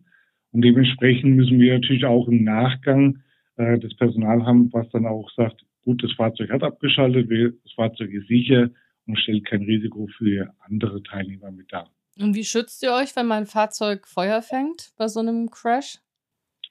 Und 0.51 0.61
dementsprechend 0.61 1.35
müssen 1.35 1.59
wir 1.59 1.73
natürlich 1.73 2.05
auch 2.05 2.27
im 2.27 2.43
Nachgang 2.43 3.19
äh, 3.57 3.77
das 3.79 3.95
Personal 3.95 4.45
haben, 4.45 4.71
was 4.73 4.89
dann 4.89 5.05
auch 5.05 5.29
sagt, 5.31 5.65
gut, 5.83 6.03
das 6.03 6.11
Fahrzeug 6.13 6.49
hat 6.51 6.63
abgeschaltet, 6.63 7.29
das 7.63 7.73
Fahrzeug 7.73 8.11
ist 8.11 8.27
sicher 8.27 8.69
und 9.07 9.19
stellt 9.19 9.45
kein 9.45 9.63
Risiko 9.63 10.07
für 10.17 10.53
andere 10.67 11.01
Teilnehmer 11.03 11.51
mit 11.51 11.71
dar. 11.71 11.89
Und 12.19 12.35
wie 12.35 12.43
schützt 12.43 12.81
ihr 12.83 12.93
euch, 12.93 13.15
wenn 13.15 13.27
mein 13.27 13.45
Fahrzeug 13.45 14.07
Feuer 14.07 14.41
fängt 14.41 14.93
bei 14.97 15.07
so 15.07 15.19
einem 15.19 15.49
Crash? 15.49 15.99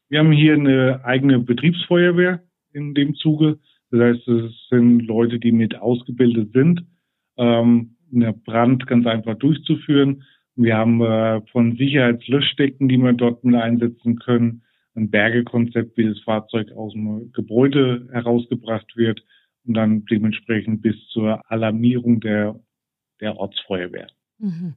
Wir 0.08 0.18
haben 0.20 0.32
hier 0.32 0.54
eine 0.54 1.04
eigene 1.04 1.38
Betriebsfeuerwehr 1.38 2.42
in 2.72 2.94
dem 2.94 3.14
Zuge. 3.14 3.58
Das 3.90 4.00
heißt, 4.00 4.28
es 4.28 4.52
sind 4.70 5.00
Leute, 5.00 5.38
die 5.38 5.52
mit 5.52 5.76
ausgebildet 5.76 6.52
sind, 6.52 6.84
ähm, 7.36 7.96
eine 8.12 8.32
Brand 8.32 8.86
ganz 8.86 9.06
einfach 9.06 9.36
durchzuführen. 9.36 10.24
Wir 10.56 10.76
haben 10.76 11.00
äh, 11.02 11.40
von 11.52 11.76
Sicherheitslöschdecken, 11.76 12.88
die 12.88 12.98
wir 12.98 13.12
dort 13.12 13.44
mit 13.44 13.56
einsetzen 13.56 14.18
können, 14.18 14.62
ein 14.94 15.10
Bergekonzept, 15.10 15.96
wie 15.96 16.08
das 16.08 16.20
Fahrzeug 16.20 16.72
aus 16.72 16.92
dem 16.92 17.32
Gebäude 17.32 18.08
herausgebracht 18.12 18.96
wird 18.96 19.20
und 19.66 19.74
dann 19.74 20.04
dementsprechend 20.06 20.82
bis 20.82 20.96
zur 21.12 21.40
Alarmierung 21.50 22.20
der, 22.20 22.60
der 23.20 23.36
Ortsfeuerwehr. 23.36 24.08
Mhm. 24.38 24.74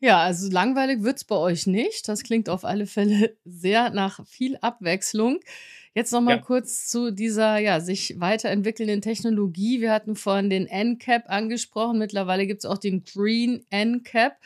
Ja, 0.00 0.18
also 0.20 0.50
langweilig 0.50 1.02
wird 1.02 1.16
es 1.16 1.24
bei 1.24 1.34
euch 1.34 1.66
nicht. 1.66 2.08
Das 2.08 2.22
klingt 2.22 2.48
auf 2.48 2.64
alle 2.64 2.86
Fälle 2.86 3.36
sehr 3.44 3.90
nach 3.90 4.24
viel 4.26 4.56
Abwechslung. 4.60 5.40
Jetzt 5.94 6.12
noch 6.12 6.20
mal 6.20 6.36
ja. 6.36 6.42
kurz 6.42 6.86
zu 6.86 7.10
dieser 7.10 7.58
ja, 7.58 7.80
sich 7.80 8.20
weiterentwickelnden 8.20 9.02
Technologie. 9.02 9.80
Wir 9.80 9.92
hatten 9.92 10.14
vorhin 10.14 10.50
den 10.50 10.66
NCAP 10.66 11.28
angesprochen. 11.28 11.98
Mittlerweile 11.98 12.46
gibt 12.46 12.60
es 12.60 12.70
auch 12.70 12.78
den 12.78 13.02
Green 13.02 13.64
NCAP. 13.70 14.36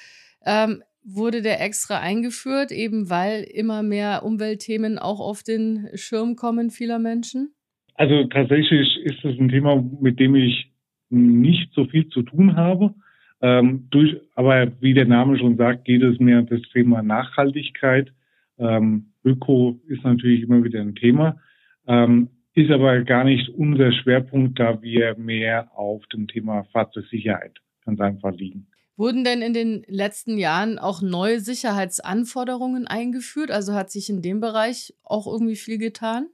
Ähm, 0.46 0.82
wurde 1.04 1.42
der 1.42 1.60
extra 1.60 1.98
eingeführt, 2.00 2.70
eben 2.70 3.10
weil 3.10 3.42
immer 3.42 3.82
mehr 3.82 4.22
Umweltthemen 4.24 4.98
auch 4.98 5.20
auf 5.20 5.42
den 5.42 5.88
Schirm 5.94 6.36
kommen 6.36 6.70
vieler 6.70 6.98
Menschen? 6.98 7.54
Also 7.94 8.24
tatsächlich 8.24 8.96
ist 9.04 9.24
es 9.24 9.38
ein 9.38 9.48
Thema, 9.48 9.82
mit 10.00 10.18
dem 10.18 10.34
ich 10.34 10.72
nicht 11.10 11.72
so 11.74 11.84
viel 11.84 12.08
zu 12.08 12.22
tun 12.22 12.56
habe. 12.56 12.94
Ähm, 13.40 13.88
durch, 13.90 14.16
aber 14.34 14.72
wie 14.80 14.94
der 14.94 15.06
Name 15.06 15.36
schon 15.38 15.56
sagt, 15.56 15.84
geht 15.84 16.02
es 16.02 16.18
mir 16.20 16.38
um 16.38 16.46
das 16.46 16.62
Thema 16.72 17.02
Nachhaltigkeit. 17.02 18.12
Ähm, 18.58 19.12
Öko 19.24 19.80
ist 19.88 20.04
natürlich 20.04 20.42
immer 20.42 20.62
wieder 20.62 20.80
ein 20.80 20.94
Thema, 20.94 21.40
ähm, 21.86 22.28
ist 22.54 22.70
aber 22.70 23.02
gar 23.02 23.24
nicht 23.24 23.48
unser 23.48 23.92
Schwerpunkt, 23.92 24.58
da 24.60 24.80
wir 24.82 25.16
mehr 25.16 25.76
auf 25.76 26.06
dem 26.08 26.28
Thema 26.28 26.64
Fahrzeugsicherheit 26.72 27.58
ganz 27.84 28.00
einfach 28.00 28.32
liegen. 28.32 28.68
Wurden 28.96 29.24
denn 29.24 29.40
in 29.42 29.54
den 29.54 29.84
letzten 29.88 30.36
Jahren 30.36 30.78
auch 30.78 31.00
neue 31.00 31.40
Sicherheitsanforderungen 31.40 32.86
eingeführt? 32.86 33.50
Also 33.50 33.74
hat 33.74 33.90
sich 33.90 34.10
in 34.10 34.22
dem 34.22 34.40
Bereich 34.40 34.94
auch 35.02 35.26
irgendwie 35.26 35.56
viel 35.56 35.78
getan? 35.78 36.28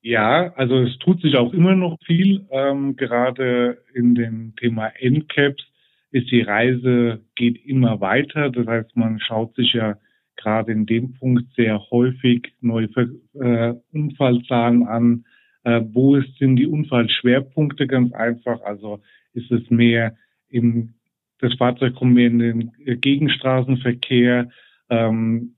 Ja, 0.00 0.52
also 0.54 0.78
es 0.78 0.96
tut 0.98 1.20
sich 1.22 1.36
auch 1.36 1.52
immer 1.52 1.74
noch 1.74 1.98
viel. 2.06 2.46
Ähm, 2.50 2.96
gerade 2.96 3.82
in 3.94 4.14
dem 4.14 4.54
Thema 4.56 4.92
NCAPs 5.00 5.62
ist 6.10 6.30
die 6.30 6.42
Reise 6.42 7.20
geht 7.34 7.64
immer 7.66 8.00
weiter. 8.00 8.50
Das 8.50 8.66
heißt, 8.66 8.96
man 8.96 9.20
schaut 9.20 9.54
sich 9.56 9.72
ja 9.72 9.98
gerade 10.36 10.72
in 10.72 10.86
dem 10.86 11.14
Punkt 11.14 11.52
sehr 11.56 11.80
häufig 11.90 12.52
neue 12.60 12.88
äh, 13.34 13.74
Unfallzahlen 13.92 14.86
an. 14.86 15.24
Äh, 15.64 15.82
wo 15.92 16.20
sind 16.38 16.56
die 16.56 16.66
Unfallschwerpunkte 16.66 17.86
ganz 17.88 18.12
einfach? 18.12 18.62
Also 18.62 19.00
ist 19.34 19.50
es 19.50 19.68
mehr 19.68 20.16
im 20.48 20.94
das 21.40 21.54
Fahrzeug 21.54 21.94
kommt 21.94 22.14
mehr 22.14 22.26
in 22.26 22.38
den 22.38 22.72
Gegenstraßenverkehr. 23.00 24.50
Ähm, 24.90 25.54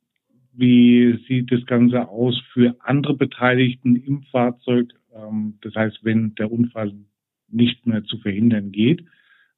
wie 0.52 1.18
sieht 1.26 1.52
das 1.52 1.64
Ganze 1.66 2.08
aus 2.08 2.40
für 2.52 2.76
andere 2.80 3.14
Beteiligten 3.14 3.96
im 3.96 4.22
Fahrzeug? 4.24 4.92
Ähm, 5.14 5.54
das 5.62 5.74
heißt, 5.74 6.00
wenn 6.02 6.34
der 6.34 6.50
Unfall 6.52 6.92
nicht 7.48 7.86
mehr 7.86 8.04
zu 8.04 8.18
verhindern 8.18 8.72
geht. 8.72 9.04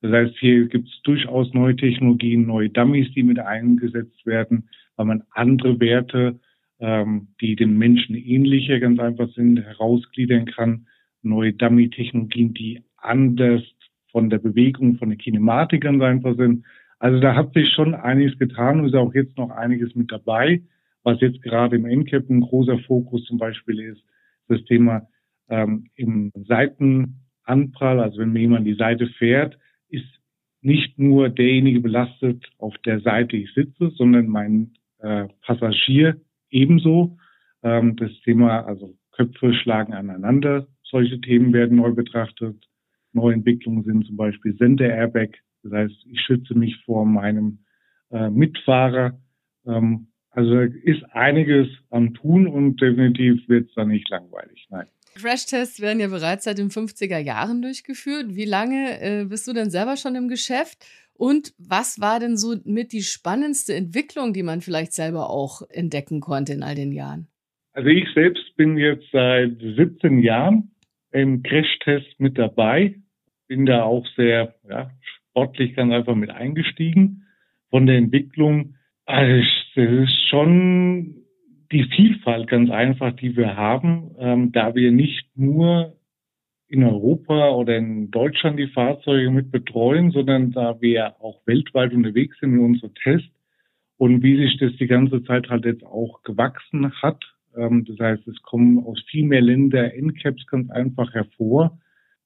Das 0.00 0.12
heißt, 0.12 0.37
hier 0.38 0.66
gibt 0.66 0.88
es 0.88 1.02
durchaus 1.02 1.52
neue 1.54 1.76
Technologien, 1.76 2.46
neue 2.46 2.70
Dummies, 2.70 3.12
die 3.14 3.22
mit 3.22 3.38
eingesetzt 3.38 4.26
werden, 4.26 4.68
weil 4.96 5.06
man 5.06 5.22
andere 5.30 5.78
Werte, 5.78 6.40
ähm, 6.80 7.28
die 7.40 7.54
dem 7.54 7.78
Menschen 7.78 8.16
ähnlicher 8.16 8.80
ganz 8.80 8.98
einfach 8.98 9.28
sind, 9.35 9.61
herausgliedern 9.61 10.46
kann. 10.46 10.87
Neue 11.22 11.52
Dummy-Technologien, 11.52 12.52
die 12.54 12.82
anders 12.96 13.62
von 14.12 14.31
der 14.31 14.38
Bewegung, 14.38 14.96
von 14.96 15.11
den 15.11 15.18
Kinematikern 15.18 16.01
einfach 16.03 16.37
sind. 16.37 16.64
Also 16.98 17.18
da 17.18 17.35
hat 17.35 17.53
sich 17.55 17.68
schon 17.70 17.94
einiges 17.94 18.38
getan 18.38 18.81
und 18.81 18.87
ist 18.87 18.94
auch 18.94 19.12
jetzt 19.14 19.37
noch 19.37 19.51
einiges 19.51 19.94
mit 19.96 20.12
dabei. 20.12 20.62
Was 21.03 21.20
jetzt 21.20 21.42
gerade 21.42 21.75
im 21.75 21.85
NCAP 21.85 22.31
ein 22.31 22.42
großer 22.42 22.79
Fokus 22.81 23.25
zum 23.25 23.38
Beispiel 23.38 23.81
ist, 23.81 24.05
das 24.46 24.62
Thema 24.66 25.09
ähm, 25.48 25.88
im 25.96 26.31
Seitenanprall, 26.46 27.98
also 27.98 28.18
wenn 28.18 28.33
mir 28.33 28.42
jemand 28.42 28.66
die 28.66 28.75
Seite 28.75 29.09
fährt, 29.18 29.59
ist 29.88 30.07
nicht 30.61 30.98
nur 30.98 31.29
derjenige 31.29 31.81
belastet, 31.81 32.48
auf 32.59 32.77
der 32.87 33.01
Seite 33.01 33.37
ich 33.37 33.53
sitze, 33.53 33.90
sondern 33.96 34.29
mein 34.29 34.75
äh, 34.98 35.27
Passagier 35.44 36.20
ebenso. 36.51 37.18
Ähm, 37.64 37.96
das 37.96 38.12
Thema, 38.25 38.64
also 38.64 38.94
Köpfe 39.11 39.55
schlagen 39.55 39.92
aneinander. 39.92 40.68
Solche 40.85 41.20
Themen 41.20 41.53
werden 41.53 41.79
neu 41.79 41.92
betrachtet. 41.92 42.68
Neue 43.12 43.35
Entwicklungen 43.35 43.85
sind 43.85 44.07
zum 44.07 44.16
Beispiel 44.16 44.57
Sender-Airbag. 44.57 45.31
Das 45.62 45.72
heißt, 45.72 46.07
ich 46.11 46.20
schütze 46.20 46.55
mich 46.55 46.77
vor 46.85 47.05
meinem 47.05 47.59
äh, 48.11 48.31
Mitfahrer. 48.31 49.18
Ähm, 49.66 50.09
also 50.31 50.61
ist 50.61 51.05
einiges 51.12 51.68
am 51.90 52.14
Tun 52.14 52.46
und 52.46 52.81
definitiv 52.81 53.46
wird 53.48 53.68
es 53.68 53.75
da 53.75 53.85
nicht 53.85 54.09
langweilig. 54.09 54.66
Nein. 54.70 54.87
Crashtests 55.14 55.81
werden 55.81 56.01
ja 56.01 56.09
bereits 56.09 56.44
seit 56.44 56.57
den 56.57 56.70
50er 56.70 57.18
Jahren 57.18 57.61
durchgeführt. 57.61 58.35
Wie 58.35 58.46
lange 58.46 59.01
äh, 59.01 59.25
bist 59.27 59.46
du 59.46 59.53
denn 59.53 59.70
selber 59.70 59.96
schon 59.96 60.14
im 60.14 60.29
Geschäft? 60.29 60.87
Und 61.14 61.53
was 61.59 62.01
war 62.01 62.18
denn 62.18 62.37
so 62.37 62.57
mit 62.64 62.92
die 62.92 63.03
spannendste 63.03 63.75
Entwicklung, 63.75 64.33
die 64.33 64.42
man 64.42 64.62
vielleicht 64.62 64.94
selber 64.94 65.29
auch 65.29 65.62
entdecken 65.68 66.20
konnte 66.20 66.55
in 66.55 66.62
all 66.62 66.75
den 66.75 66.92
Jahren? 66.92 67.29
Also 67.75 67.88
ich 67.88 68.07
selbst 68.14 68.57
bin 68.57 68.77
jetzt 68.77 69.07
seit 69.12 69.59
17 69.61 70.18
Jahren 70.20 70.72
im 71.11 71.42
Crashtest 71.42 72.18
mit 72.18 72.38
dabei. 72.38 72.94
Bin 73.48 73.66
da 73.66 73.83
auch 73.83 74.07
sehr 74.16 74.55
ja, 74.68 74.90
sportlich 75.31 75.74
ganz 75.74 75.92
einfach 75.92 76.14
mit 76.14 76.31
eingestiegen. 76.31 77.26
Von 77.70 77.87
der 77.87 77.96
Entwicklung, 77.96 78.74
also 79.07 79.46
das 79.74 79.90
ist 79.90 80.28
schon 80.28 81.22
die 81.72 81.85
Vielfalt 81.85 82.48
ganz 82.48 82.70
einfach, 82.70 83.12
die 83.16 83.37
wir 83.37 83.57
haben, 83.57 84.14
ähm, 84.18 84.52
da 84.52 84.74
wir 84.74 84.92
nicht 84.92 85.26
nur 85.35 85.96
in 86.68 86.85
Europa 86.85 87.50
oder 87.50 87.76
in 87.76 88.11
Deutschland 88.11 88.59
die 88.59 88.68
Fahrzeuge 88.68 89.31
mit 89.31 89.50
betreuen, 89.50 90.11
sondern 90.11 90.52
da 90.52 90.81
wir 90.81 91.20
auch 91.20 91.40
weltweit 91.46 91.92
unterwegs 91.92 92.38
sind 92.40 92.55
in 92.55 92.61
unserem 92.61 92.94
Test 92.94 93.28
und 93.98 94.22
wie 94.22 94.37
sich 94.37 94.59
das 94.59 94.72
die 94.76 94.87
ganze 94.87 95.22
Zeit 95.24 95.50
halt 95.50 95.64
jetzt 95.64 95.85
auch 95.85 96.22
gewachsen 96.22 96.92
hat. 97.02 97.22
Ähm, 97.57 97.85
das 97.85 97.98
heißt, 97.98 98.26
es 98.26 98.40
kommen 98.42 98.85
aus 98.85 99.02
viel 99.11 99.26
mehr 99.26 99.42
Ländern 99.42 99.90
NCAPs 99.90 100.46
ganz 100.46 100.70
einfach 100.70 101.12
hervor, 101.12 101.78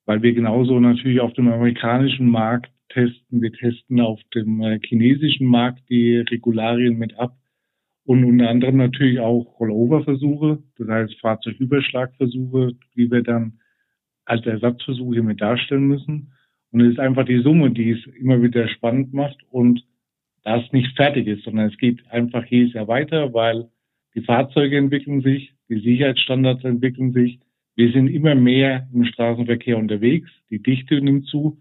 weil 0.06 0.22
wir 0.22 0.32
genauso 0.32 0.80
natürlich 0.80 1.20
auf 1.20 1.34
dem 1.34 1.48
amerikanischen 1.48 2.30
Markt 2.30 2.70
testen. 2.88 3.42
Wir 3.42 3.52
testen 3.52 4.00
auf 4.00 4.20
dem 4.34 4.62
äh, 4.62 4.78
chinesischen 4.82 5.46
Markt 5.46 5.82
die 5.90 6.18
Regularien 6.18 6.96
mit 6.96 7.18
ab 7.18 7.36
und 8.06 8.24
unter 8.24 8.48
anderem 8.48 8.76
natürlich 8.76 9.18
auch 9.18 9.58
Rollover-Versuche, 9.58 10.62
das 10.78 10.88
heißt 10.88 11.20
Fahrzeugüberschlagversuche, 11.20 12.72
die 12.94 13.10
wir 13.10 13.22
dann 13.22 13.58
als 14.24 14.46
Ersatzversuche 14.46 15.22
mit 15.22 15.40
darstellen 15.40 15.88
müssen. 15.88 16.32
Und 16.70 16.80
es 16.82 16.92
ist 16.92 17.00
einfach 17.00 17.24
die 17.24 17.42
Summe, 17.42 17.70
die 17.70 17.90
es 17.90 18.06
immer 18.18 18.40
wieder 18.42 18.68
spannend 18.68 19.12
macht 19.12 19.38
und 19.50 19.84
da 20.44 20.60
es 20.60 20.72
nicht 20.72 20.96
fertig 20.96 21.26
ist, 21.26 21.44
sondern 21.44 21.68
es 21.68 21.78
geht 21.78 22.08
einfach 22.10 22.44
jedes 22.46 22.74
Jahr 22.74 22.86
weiter, 22.86 23.34
weil 23.34 23.68
die 24.14 24.20
Fahrzeuge 24.20 24.76
entwickeln 24.76 25.20
sich, 25.22 25.52
die 25.68 25.80
Sicherheitsstandards 25.80 26.62
entwickeln 26.62 27.12
sich. 27.12 27.40
Wir 27.76 27.92
sind 27.92 28.08
immer 28.08 28.34
mehr 28.34 28.88
im 28.92 29.04
Straßenverkehr 29.04 29.76
unterwegs, 29.76 30.30
die 30.50 30.62
Dichte 30.62 31.00
nimmt 31.00 31.26
zu 31.28 31.60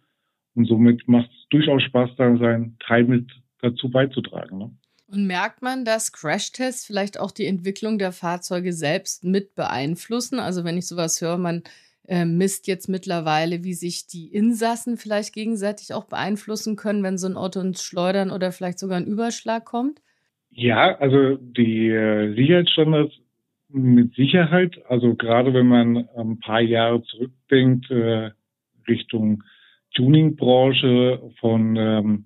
und 0.55 0.65
somit 0.65 1.07
macht 1.07 1.29
es 1.29 1.49
durchaus 1.49 1.83
Spaß, 1.83 2.11
da 2.17 2.37
seinen 2.37 2.77
Teil 2.79 3.03
mit 3.03 3.29
dazu 3.61 3.89
beizutragen. 3.89 4.57
Ne? 4.57 4.71
Und 5.07 5.27
merkt 5.27 5.61
man, 5.61 5.85
dass 5.85 6.13
Crashtests 6.13 6.85
vielleicht 6.85 7.19
auch 7.19 7.31
die 7.31 7.45
Entwicklung 7.45 7.99
der 7.99 8.13
Fahrzeuge 8.13 8.73
selbst 8.73 9.23
mit 9.23 9.55
beeinflussen? 9.55 10.39
Also 10.39 10.63
wenn 10.63 10.77
ich 10.77 10.87
sowas 10.87 11.19
höre, 11.21 11.37
man 11.37 11.63
äh, 12.07 12.25
misst 12.25 12.67
jetzt 12.67 12.87
mittlerweile, 12.87 13.63
wie 13.63 13.73
sich 13.73 14.07
die 14.07 14.33
Insassen 14.33 14.97
vielleicht 14.97 15.33
gegenseitig 15.33 15.93
auch 15.93 16.05
beeinflussen 16.05 16.75
können, 16.75 17.03
wenn 17.03 17.17
so 17.17 17.27
ein 17.27 17.37
Auto 17.37 17.59
ins 17.59 17.83
Schleudern 17.83 18.31
oder 18.31 18.51
vielleicht 18.51 18.79
sogar 18.79 18.97
ein 18.97 19.07
Überschlag 19.07 19.65
kommt? 19.65 20.01
Ja, 20.49 20.97
also 20.97 21.35
die 21.35 21.89
äh, 21.89 22.33
Sicherheitsstandards 22.33 23.13
mit 23.69 24.13
Sicherheit, 24.15 24.79
also 24.87 25.15
gerade 25.15 25.53
wenn 25.53 25.67
man 25.67 26.07
ein 26.15 26.39
paar 26.39 26.61
Jahre 26.61 27.03
zurückdenkt, 27.03 27.89
äh, 27.91 28.31
Richtung 28.87 29.43
Tuningbranche 29.95 31.21
von 31.39 31.75
ähm, 31.75 32.25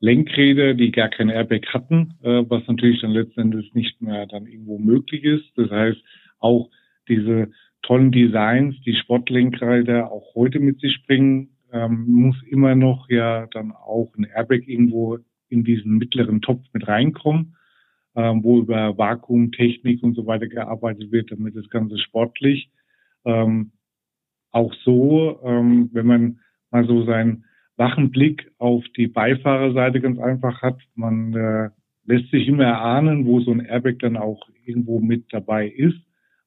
Lenkräder, 0.00 0.74
die 0.74 0.92
gar 0.92 1.08
kein 1.08 1.28
Airbag 1.28 1.66
hatten, 1.72 2.14
äh, 2.22 2.44
was 2.48 2.66
natürlich 2.66 3.02
dann 3.02 3.10
letztendlich 3.10 3.74
nicht 3.74 4.00
mehr 4.00 4.26
dann 4.26 4.46
irgendwo 4.46 4.78
möglich 4.78 5.24
ist. 5.24 5.46
Das 5.56 5.70
heißt, 5.70 5.98
auch 6.38 6.70
diese 7.08 7.50
tollen 7.82 8.12
Designs, 8.12 8.80
die 8.86 8.94
Sportlenkräder 8.94 10.10
auch 10.10 10.34
heute 10.34 10.60
mit 10.60 10.80
sich 10.80 11.04
bringen, 11.06 11.50
ähm, 11.72 12.06
muss 12.08 12.36
immer 12.48 12.74
noch 12.74 13.08
ja 13.10 13.46
dann 13.52 13.72
auch 13.72 14.12
ein 14.16 14.24
Airbag 14.24 14.66
irgendwo 14.66 15.18
in 15.48 15.64
diesen 15.64 15.98
mittleren 15.98 16.40
Topf 16.40 16.64
mit 16.72 16.86
reinkommen, 16.88 17.56
ähm, 18.14 18.42
wo 18.42 18.60
über 18.60 18.96
Vakuumtechnik 18.96 20.02
und 20.02 20.14
so 20.14 20.26
weiter 20.26 20.48
gearbeitet 20.48 21.12
wird, 21.12 21.30
damit 21.30 21.56
das 21.56 21.68
Ganze 21.70 21.98
sportlich. 21.98 22.70
Ähm, 23.24 23.72
auch 24.50 24.74
so, 24.84 25.40
ähm, 25.44 25.90
wenn 25.92 26.06
man 26.06 26.40
mal 26.70 26.86
so 26.86 27.04
sein 27.04 27.44
wachen 27.76 28.10
Blick 28.10 28.52
auf 28.58 28.84
die 28.96 29.06
Beifahrerseite 29.06 30.00
ganz 30.00 30.18
einfach 30.18 30.60
hat. 30.60 30.78
Man 30.94 31.34
äh, 31.34 31.70
lässt 32.04 32.30
sich 32.30 32.46
immer 32.46 32.64
erahnen, 32.64 33.24
wo 33.24 33.40
so 33.40 33.50
ein 33.52 33.60
Airbag 33.60 33.98
dann 34.00 34.18
auch 34.18 34.46
irgendwo 34.66 35.00
mit 35.00 35.24
dabei 35.32 35.68
ist. 35.68 35.98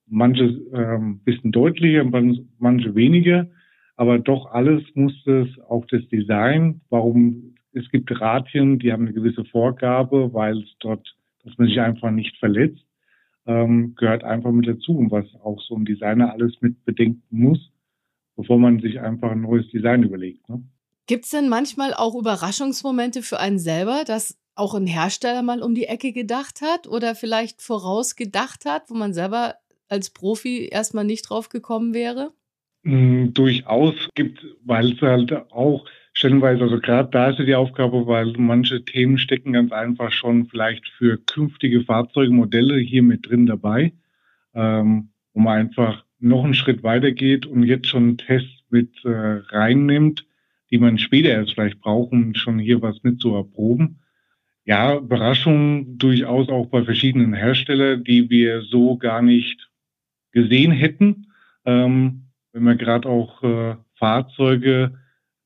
Manche 0.08 0.44
ähm, 0.74 1.22
bisschen 1.24 1.52
deutlicher, 1.52 2.04
manche 2.60 2.94
weniger, 2.94 3.48
aber 3.96 4.20
doch 4.20 4.52
alles 4.52 4.84
muss 4.94 5.14
es, 5.26 5.48
auch 5.68 5.86
das 5.88 6.08
Design, 6.10 6.82
warum 6.90 7.56
es 7.72 7.90
gibt 7.90 8.12
Radien, 8.22 8.78
die 8.78 8.92
haben 8.92 9.06
eine 9.06 9.14
gewisse 9.14 9.46
Vorgabe, 9.46 10.34
weil 10.34 10.60
es 10.60 10.76
dort, 10.80 11.16
dass 11.44 11.58
man 11.58 11.68
sich 11.68 11.80
einfach 11.80 12.12
nicht 12.12 12.38
verletzt, 12.38 12.86
ähm, 13.46 13.96
gehört 13.96 14.24
einfach 14.24 14.52
mit 14.52 14.68
dazu, 14.68 15.06
was 15.10 15.26
auch 15.44 15.62
so 15.62 15.76
ein 15.76 15.86
Designer 15.86 16.32
alles 16.32 16.54
mit 16.62 16.84
bedenken 16.86 17.24
muss, 17.30 17.72
bevor 18.36 18.58
man 18.58 18.80
sich 18.80 19.00
einfach 19.00 19.32
ein 19.32 19.42
neues 19.42 19.70
Design 19.70 20.04
überlegt. 20.04 20.48
Ne? 20.50 20.64
Gibt 21.08 21.26
es 21.26 21.32
denn 21.32 21.50
manchmal 21.50 21.94
auch 21.94 22.16
Überraschungsmomente 22.16 23.22
für 23.22 23.40
einen 23.40 23.60
selber, 23.60 24.04
dass 24.06 24.40
auch 24.56 24.76
ein 24.76 24.88
Hersteller 24.88 25.42
mal 25.42 25.62
um 25.62 25.76
die 25.76 25.86
Ecke 25.86 26.14
gedacht 26.14 26.62
hat 26.62 26.88
oder 26.88 27.16
vielleicht 27.16 27.62
vorausgedacht 27.62 28.66
hat, 28.66 28.90
wo 28.90 28.94
man 28.94 29.14
selber 29.14 29.56
als 29.90 30.12
Profi 30.12 30.68
erstmal 30.72 31.04
nicht 31.04 31.30
drauf 31.30 31.50
gekommen 31.50 31.94
wäre? 31.94 32.32
Mm, 32.84 33.34
durchaus 33.34 33.96
gibt, 34.16 34.46
weil 34.64 34.94
es 34.94 35.02
halt 35.02 35.32
auch 35.52 35.86
stellenweise, 36.14 36.64
also 36.64 36.80
gerade 36.80 37.10
da 37.12 37.30
ist 37.30 37.40
ja 37.40 37.46
die 37.46 37.56
Aufgabe, 37.56 38.08
weil 38.08 38.34
manche 38.38 38.86
Themen 38.86 39.18
stecken 39.18 39.54
ganz 39.54 39.72
einfach 39.72 40.12
schon 40.12 40.46
vielleicht 40.46 40.88
für 40.90 41.18
künftige 41.18 41.82
Fahrzeugmodelle 41.82 42.78
hier 42.78 43.04
mit 43.04 43.28
drin 43.28 43.46
dabei, 43.46 43.94
ähm, 44.54 45.10
wo 45.34 45.42
man 45.42 45.60
einfach 45.60 46.06
noch 46.20 46.44
einen 46.44 46.54
Schritt 46.54 46.84
weiter 46.84 47.12
geht 47.12 47.46
und 47.46 47.64
jetzt 47.64 47.88
schon 47.88 48.04
einen 48.04 48.18
Test 48.18 48.64
mit 48.70 49.04
äh, 49.04 49.10
reinnimmt, 49.10 50.26
die 50.72 50.78
man 50.78 50.98
später 50.98 51.30
erst 51.30 51.54
vielleicht 51.54 51.82
braucht, 51.82 52.12
um 52.14 52.34
schon 52.36 52.60
hier 52.60 52.82
was 52.82 53.04
mit 53.04 53.20
zu 53.20 53.36
erproben. 53.36 54.00
Ja, 54.66 54.96
Überraschungen 54.96 55.98
durchaus 55.98 56.48
auch 56.48 56.68
bei 56.68 56.84
verschiedenen 56.84 57.34
Herstellern, 57.34 58.04
die 58.04 58.30
wir 58.30 58.62
so 58.62 58.98
gar 58.98 59.22
nicht 59.22 59.70
gesehen 60.32 60.72
hätten. 60.72 61.28
Ähm, 61.66 62.30
wenn 62.54 62.64
man 62.64 62.78
gerade 62.78 63.10
auch 63.10 63.44
äh, 63.44 63.76
Fahrzeuge 63.96 64.94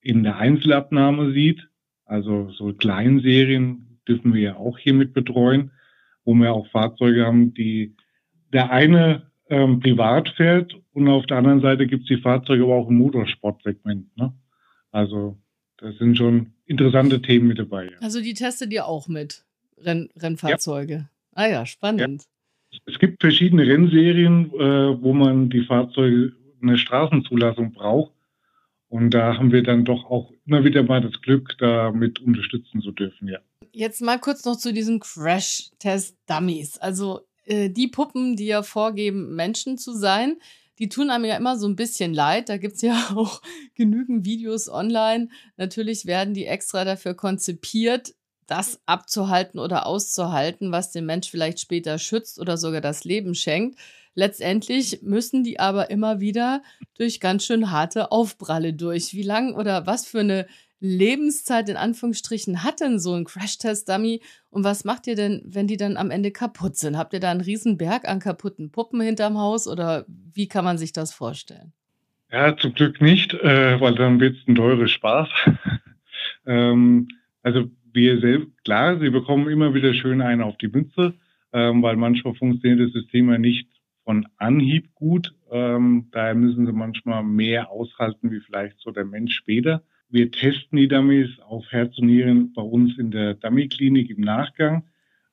in 0.01 0.23
der 0.23 0.37
Einzelabnahme 0.37 1.33
sieht, 1.33 1.67
also 2.05 2.49
so 2.51 2.73
Kleinserien 2.73 3.99
dürfen 4.07 4.33
wir 4.33 4.41
ja 4.41 4.55
auch 4.55 4.77
hier 4.77 4.93
mit 4.93 5.13
betreuen, 5.13 5.71
wo 6.23 6.33
wir 6.33 6.53
auch 6.53 6.67
Fahrzeuge 6.67 7.25
haben, 7.25 7.53
die 7.53 7.95
der 8.53 8.71
eine 8.71 9.31
ähm, 9.49 9.79
privat 9.79 10.29
fährt 10.29 10.75
und 10.93 11.07
auf 11.07 11.25
der 11.25 11.37
anderen 11.37 11.61
Seite 11.61 11.87
gibt 11.87 12.03
es 12.03 12.07
die 12.07 12.21
Fahrzeuge 12.21 12.63
aber 12.63 12.75
auch 12.75 12.89
im 12.89 12.97
Motorsportsegment. 12.97 14.15
Ne? 14.17 14.33
Also 14.91 15.37
das 15.77 15.97
sind 15.97 16.17
schon 16.17 16.53
interessante 16.65 17.21
Themen 17.21 17.47
mit 17.47 17.59
dabei. 17.59 17.85
Ja. 17.85 17.97
Also 18.01 18.21
die 18.21 18.33
testet 18.33 18.71
ihr 18.71 18.85
auch 18.85 19.07
mit 19.07 19.45
Renn 19.77 20.09
Rennfahrzeuge. 20.17 20.93
Ja. 20.93 21.09
Ah 21.33 21.47
ja, 21.47 21.65
spannend. 21.65 22.23
Ja. 22.23 22.79
Es 22.85 22.99
gibt 22.99 23.21
verschiedene 23.21 23.65
Rennserien, 23.65 24.51
äh, 24.53 25.01
wo 25.01 25.13
man 25.13 25.49
die 25.49 25.63
Fahrzeuge 25.63 26.33
eine 26.61 26.77
Straßenzulassung 26.77 27.73
braucht. 27.73 28.11
Und 28.89 29.11
da 29.11 29.37
haben 29.37 29.51
wir 29.51 29.63
dann 29.63 29.85
doch 29.85 30.05
auch 30.05 30.31
immer 30.45 30.63
wieder 30.63 30.83
mal 30.83 31.01
das 31.01 31.21
Glück, 31.21 31.55
damit 31.59 32.19
unterstützen 32.19 32.81
zu 32.81 32.91
dürfen, 32.91 33.27
ja. 33.27 33.39
Jetzt 33.71 34.01
mal 34.01 34.19
kurz 34.19 34.45
noch 34.45 34.55
zu 34.55 34.73
diesen 34.73 34.99
Crash-Test-Dummies. 34.99 36.77
Also 36.77 37.21
äh, 37.45 37.69
die 37.69 37.87
Puppen, 37.87 38.35
die 38.35 38.47
ja 38.47 38.63
vorgeben, 38.63 39.35
Menschen 39.35 39.77
zu 39.77 39.93
sein 39.93 40.37
die 40.79 40.89
tun 40.89 41.09
einem 41.09 41.25
ja 41.25 41.37
immer 41.37 41.57
so 41.57 41.67
ein 41.67 41.75
bisschen 41.75 42.13
leid. 42.13 42.49
Da 42.49 42.57
gibt's 42.57 42.81
ja 42.81 43.09
auch 43.15 43.41
genügend 43.75 44.25
Videos 44.25 44.69
online. 44.69 45.29
Natürlich 45.57 46.05
werden 46.05 46.33
die 46.33 46.45
extra 46.45 46.85
dafür 46.85 47.13
konzipiert, 47.13 48.13
das 48.47 48.81
abzuhalten 48.85 49.59
oder 49.59 49.85
auszuhalten, 49.85 50.71
was 50.71 50.91
den 50.91 51.05
Mensch 51.05 51.29
vielleicht 51.29 51.59
später 51.59 51.99
schützt 51.99 52.39
oder 52.39 52.57
sogar 52.57 52.81
das 52.81 53.03
Leben 53.03 53.35
schenkt. 53.35 53.77
Letztendlich 54.15 55.01
müssen 55.03 55.43
die 55.43 55.59
aber 55.59 55.91
immer 55.91 56.19
wieder 56.19 56.63
durch 56.97 57.19
ganz 57.19 57.45
schön 57.45 57.69
harte 57.69 58.11
Aufpralle 58.11 58.73
durch. 58.73 59.13
Wie 59.13 59.21
lang 59.21 59.53
oder 59.53 59.85
was 59.85 60.07
für 60.07 60.21
eine 60.21 60.47
Lebenszeit 60.79 61.69
in 61.69 61.77
Anführungsstrichen 61.77 62.63
hat 62.63 62.81
denn 62.81 62.99
so 62.99 63.13
ein 63.13 63.25
Crash-Test-Dummy 63.25 64.21
und 64.49 64.63
was 64.63 64.85
macht 64.85 65.07
ihr 65.07 65.15
denn, 65.15 65.41
wenn 65.45 65.67
die 65.67 65.77
dann 65.77 65.97
am 65.97 66.11
Ende 66.11 66.31
kaputt 66.31 66.77
sind? 66.77 66.97
Habt 66.97 67.13
ihr 67.13 67.19
da 67.19 67.31
einen 67.31 67.41
riesen 67.41 67.77
Berg 67.77 68.07
an 68.07 68.19
kaputten 68.19 68.71
Puppen 68.71 69.01
hinterm 69.01 69.37
Haus 69.37 69.67
oder 69.67 70.05
wie 70.07 70.47
kann 70.47 70.65
man 70.65 70.77
sich 70.77 70.93
das 70.93 71.13
vorstellen? 71.13 71.73
Ja, 72.31 72.55
zum 72.57 72.73
Glück 72.73 73.01
nicht, 73.01 73.33
äh, 73.33 73.79
weil 73.79 73.95
dann 73.95 74.19
wird 74.19 74.35
es 74.37 74.47
ein 74.47 74.55
teures 74.55 74.91
Spaß. 74.91 75.29
ähm, 76.45 77.07
also 77.41 77.69
wir 77.97 78.19
selbst, 78.19 78.63
klar, 78.63 78.99
sie 78.99 79.09
bekommen 79.09 79.49
immer 79.49 79.73
wieder 79.73 79.93
schön 79.95 80.21
einen 80.21 80.43
auf 80.43 80.55
die 80.57 80.67
Mütze, 80.67 81.15
ähm, 81.51 81.81
weil 81.81 81.95
manchmal 81.95 82.35
funktioniert 82.35 82.79
das 82.79 82.93
System 82.93 83.29
ja 83.31 83.39
nicht 83.39 83.67
von 84.05 84.27
Anhieb 84.37 84.93
gut. 84.93 85.33
Ähm, 85.51 86.07
daher 86.11 86.35
müssen 86.35 86.67
sie 86.67 86.73
manchmal 86.73 87.23
mehr 87.23 87.71
aushalten 87.71 88.29
wie 88.31 88.39
vielleicht 88.39 88.79
so 88.79 88.91
der 88.91 89.03
Mensch 89.03 89.35
später. 89.35 89.81
Wir 90.09 90.31
testen 90.31 90.77
die 90.77 90.87
Dummies 90.87 91.39
auf 91.39 91.65
Herz 91.71 91.97
und 91.97 92.05
Nieren 92.05 92.53
bei 92.53 92.61
uns 92.61 92.97
in 92.99 93.09
der 93.09 93.33
Dummy-Klinik 93.33 94.11
im 94.11 94.21
Nachgang. 94.21 94.83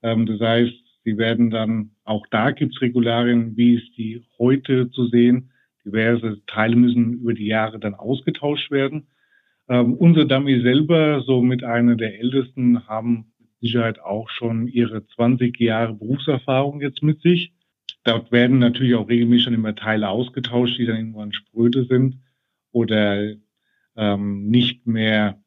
Ähm, 0.03 0.25
das 0.25 0.41
heißt, 0.41 0.73
sie 1.05 1.19
werden 1.19 1.51
dann, 1.51 1.91
auch 2.05 2.27
da 2.31 2.51
gibt 2.51 2.75
es 2.75 2.81
Regularien, 2.81 3.59
wie 3.59 3.75
ist 3.75 3.97
die 3.99 4.25
heute 4.39 4.91
zu 4.91 5.07
sehen. 5.09 5.51
Diverse 5.85 6.41
Teile 6.47 6.77
müssen 6.77 7.13
über 7.21 7.35
die 7.35 7.47
Jahre 7.47 7.79
dann 7.79 7.95
ausgetauscht 7.95 8.71
werden. 8.71 9.07
Ähm, 9.69 9.95
unsere 9.95 10.27
Dummy 10.27 10.61
selber, 10.61 11.23
so 11.23 11.43
mit 11.43 11.65
einer 11.65 11.97
der 11.97 12.19
ältesten, 12.21 12.87
haben 12.87 13.33
mit 13.39 13.49
Sicherheit 13.61 14.01
auch 14.01 14.29
schon 14.29 14.69
ihre 14.69 15.07
20 15.07 15.59
Jahre 15.59 15.95
Berufserfahrung 15.95 16.81
jetzt 16.81 17.03
mit 17.03 17.23
sich. 17.23 17.53
Dort 18.05 18.31
werden 18.33 18.59
natürlich 18.59 18.95
auch 18.95 19.09
regelmäßig 19.09 19.45
schon 19.45 19.55
immer 19.55 19.75
Teile 19.75 20.11
ausgetauscht, 20.11 20.79
die 20.79 20.87
dann 20.87 20.97
irgendwann 20.97 21.33
spröde 21.33 21.85
sind 21.87 22.21
oder 22.73 23.35
ähm, 23.97 24.49
nicht 24.49 24.87
mehr 24.87 25.43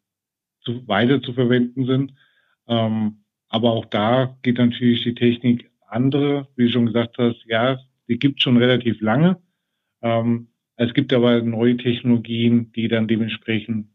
zu, 0.62 0.88
weiter 0.88 1.22
zu 1.22 1.34
verwenden 1.34 1.86
sind. 1.86 2.14
Ähm, 2.68 3.24
aber 3.50 3.72
auch 3.72 3.86
da 3.86 4.38
geht 4.42 4.58
natürlich 4.58 5.04
die 5.04 5.16
Technik 5.16 5.70
andere, 5.88 6.48
wie 6.56 6.66
du 6.66 6.72
schon 6.72 6.88
gesagt 6.88 7.18
hast, 7.18 7.46
ja, 7.46 7.80
die 8.08 8.18
gibt 8.18 8.42
schon 8.42 8.58
relativ 8.58 9.02
lange. 9.02 9.38
Ähm, 10.02 10.50
es 10.76 10.94
gibt 10.94 11.14
aber 11.14 11.42
neue 11.42 11.78
Technologien, 11.78 12.72
die 12.74 12.88
dann 12.88 13.08
dementsprechend 13.08 13.88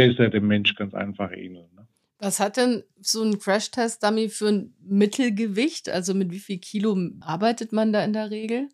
besser 0.00 0.30
dem 0.30 0.46
Mensch 0.46 0.74
ganz 0.76 0.94
einfach 0.94 1.30
ähneln. 1.32 1.68
Ne? 1.76 1.86
Was 2.18 2.40
hat 2.40 2.56
denn 2.56 2.82
so 3.00 3.22
ein 3.22 3.38
Crash-Test-Dummy 3.38 4.28
für 4.28 4.48
ein 4.48 4.74
Mittelgewicht? 4.82 5.90
Also 5.90 6.14
mit 6.14 6.30
wie 6.30 6.38
viel 6.38 6.58
Kilo 6.58 6.96
arbeitet 7.20 7.72
man 7.72 7.92
da 7.92 8.02
in 8.02 8.14
der 8.14 8.30
Regel? 8.30 8.68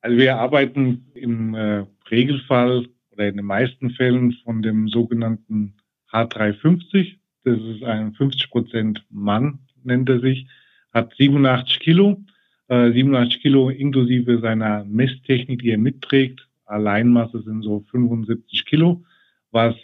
Also 0.00 0.16
wir 0.16 0.36
arbeiten 0.36 1.06
im 1.14 1.54
äh, 1.54 1.84
Regelfall 2.10 2.88
oder 3.12 3.28
in 3.28 3.36
den 3.36 3.44
meisten 3.44 3.90
Fällen 3.90 4.32
von 4.44 4.62
dem 4.62 4.88
sogenannten 4.88 5.74
H350. 6.12 7.16
Das 7.44 7.60
ist 7.60 7.84
ein 7.84 8.12
50% 8.14 8.98
Mann, 9.10 9.60
nennt 9.84 10.08
er 10.08 10.20
sich, 10.20 10.48
hat 10.92 11.14
87 11.16 11.78
Kilo. 11.78 12.24
Äh, 12.68 12.92
87 12.92 13.40
Kilo 13.40 13.68
inklusive 13.70 14.40
seiner 14.40 14.84
Messtechnik, 14.84 15.62
die 15.62 15.70
er 15.70 15.78
mitträgt. 15.78 16.48
Alleinmasse 16.64 17.42
sind 17.42 17.62
so 17.62 17.84
75 17.90 18.64
Kilo, 18.64 19.04
was 19.50 19.76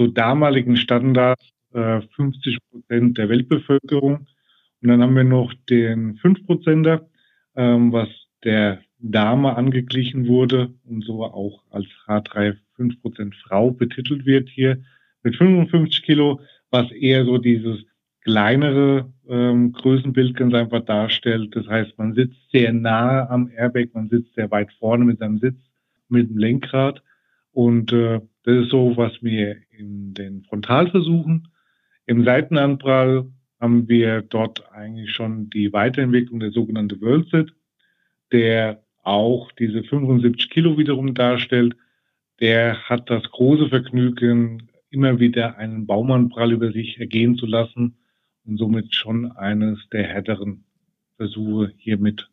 zu 0.00 0.06
damaligen 0.06 0.78
Standards 0.78 1.50
äh, 1.74 2.00
50 2.16 2.56
Prozent 2.70 3.18
der 3.18 3.28
Weltbevölkerung. 3.28 4.26
Und 4.80 4.88
dann 4.88 5.02
haben 5.02 5.14
wir 5.14 5.24
noch 5.24 5.52
den 5.68 6.16
5 6.16 6.46
Prozenter, 6.46 7.06
ähm, 7.54 7.92
was 7.92 8.08
der 8.42 8.80
Dame 8.98 9.56
angeglichen 9.56 10.26
wurde 10.26 10.72
und 10.86 11.04
so 11.04 11.22
auch 11.22 11.64
als 11.68 11.84
H3 12.06 12.56
5% 12.78 13.34
Frau 13.46 13.72
betitelt 13.72 14.24
wird 14.24 14.48
hier 14.48 14.82
mit 15.22 15.36
55 15.36 16.02
Kilo, 16.02 16.40
was 16.70 16.90
eher 16.92 17.26
so 17.26 17.36
dieses 17.36 17.84
kleinere 18.22 19.12
ähm, 19.28 19.72
Größenbild 19.72 20.34
ganz 20.34 20.54
einfach 20.54 20.82
darstellt. 20.86 21.54
Das 21.54 21.66
heißt, 21.66 21.98
man 21.98 22.14
sitzt 22.14 22.38
sehr 22.50 22.72
nah 22.72 23.28
am 23.28 23.50
Airbag, 23.54 23.88
man 23.92 24.08
sitzt 24.08 24.34
sehr 24.34 24.50
weit 24.50 24.72
vorne 24.78 25.04
mit 25.04 25.18
seinem 25.18 25.40
Sitz, 25.40 25.58
mit 26.08 26.30
dem 26.30 26.38
Lenkrad. 26.38 27.02
Und 27.52 27.92
äh, 27.92 28.20
das 28.44 28.64
ist 28.64 28.70
so, 28.70 28.96
was 28.96 29.12
wir 29.22 29.56
in 29.70 30.14
den 30.14 30.44
Frontalversuchen. 30.44 31.48
Im 32.06 32.24
Seitenanprall 32.24 33.30
haben 33.60 33.88
wir 33.88 34.22
dort 34.22 34.72
eigentlich 34.72 35.12
schon 35.12 35.50
die 35.50 35.72
Weiterentwicklung 35.72 36.40
der 36.40 36.50
sogenannte 36.50 37.00
Worldset, 37.00 37.52
der 38.32 38.82
auch 39.02 39.52
diese 39.52 39.82
75 39.82 40.50
Kilo 40.50 40.78
wiederum 40.78 41.14
darstellt. 41.14 41.76
Der 42.40 42.88
hat 42.88 43.10
das 43.10 43.22
große 43.30 43.68
Vergnügen, 43.68 44.70
immer 44.90 45.20
wieder 45.20 45.56
einen 45.58 45.86
Baumannprall 45.86 46.52
über 46.52 46.72
sich 46.72 46.98
ergehen 46.98 47.36
zu 47.36 47.46
lassen 47.46 47.96
und 48.44 48.56
somit 48.56 48.94
schon 48.94 49.30
eines 49.32 49.78
der 49.92 50.04
härteren 50.04 50.64
Versuche 51.16 51.72
hiermit 51.76 52.30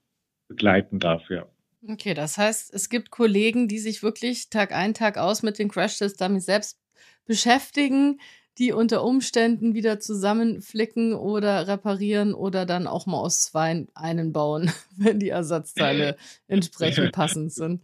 begleiten 0.48 1.00
darf, 1.00 1.30
ja. 1.30 1.46
Okay, 1.88 2.14
das 2.14 2.38
heißt, 2.38 2.74
es 2.74 2.90
gibt 2.90 3.12
Kollegen, 3.12 3.68
die 3.68 3.80
sich 3.80 4.02
wirklich 4.02 4.50
Tag 4.50 4.74
ein, 4.74 4.94
Tag 4.94 5.18
aus 5.18 5.44
mit 5.44 5.60
den 5.60 5.70
Crash-Tests-Dummies 5.70 6.46
selbst 6.46 6.80
beschäftigen, 7.26 8.20
die 8.58 8.72
unter 8.72 9.04
Umständen 9.04 9.76
wieder 9.76 10.00
zusammenflicken 10.00 11.14
oder 11.14 11.68
reparieren 11.68 12.34
oder 12.34 12.66
dann 12.66 12.88
auch 12.88 13.06
mal 13.06 13.20
aus 13.20 13.44
zwei 13.44 13.86
einen 13.94 14.34
bauen, 14.34 14.72
wenn 14.98 15.20
die 15.20 15.30
Ersatzteile 15.30 16.18
entsprechend 16.48 17.12
passend 17.12 17.54
sind. 17.54 17.82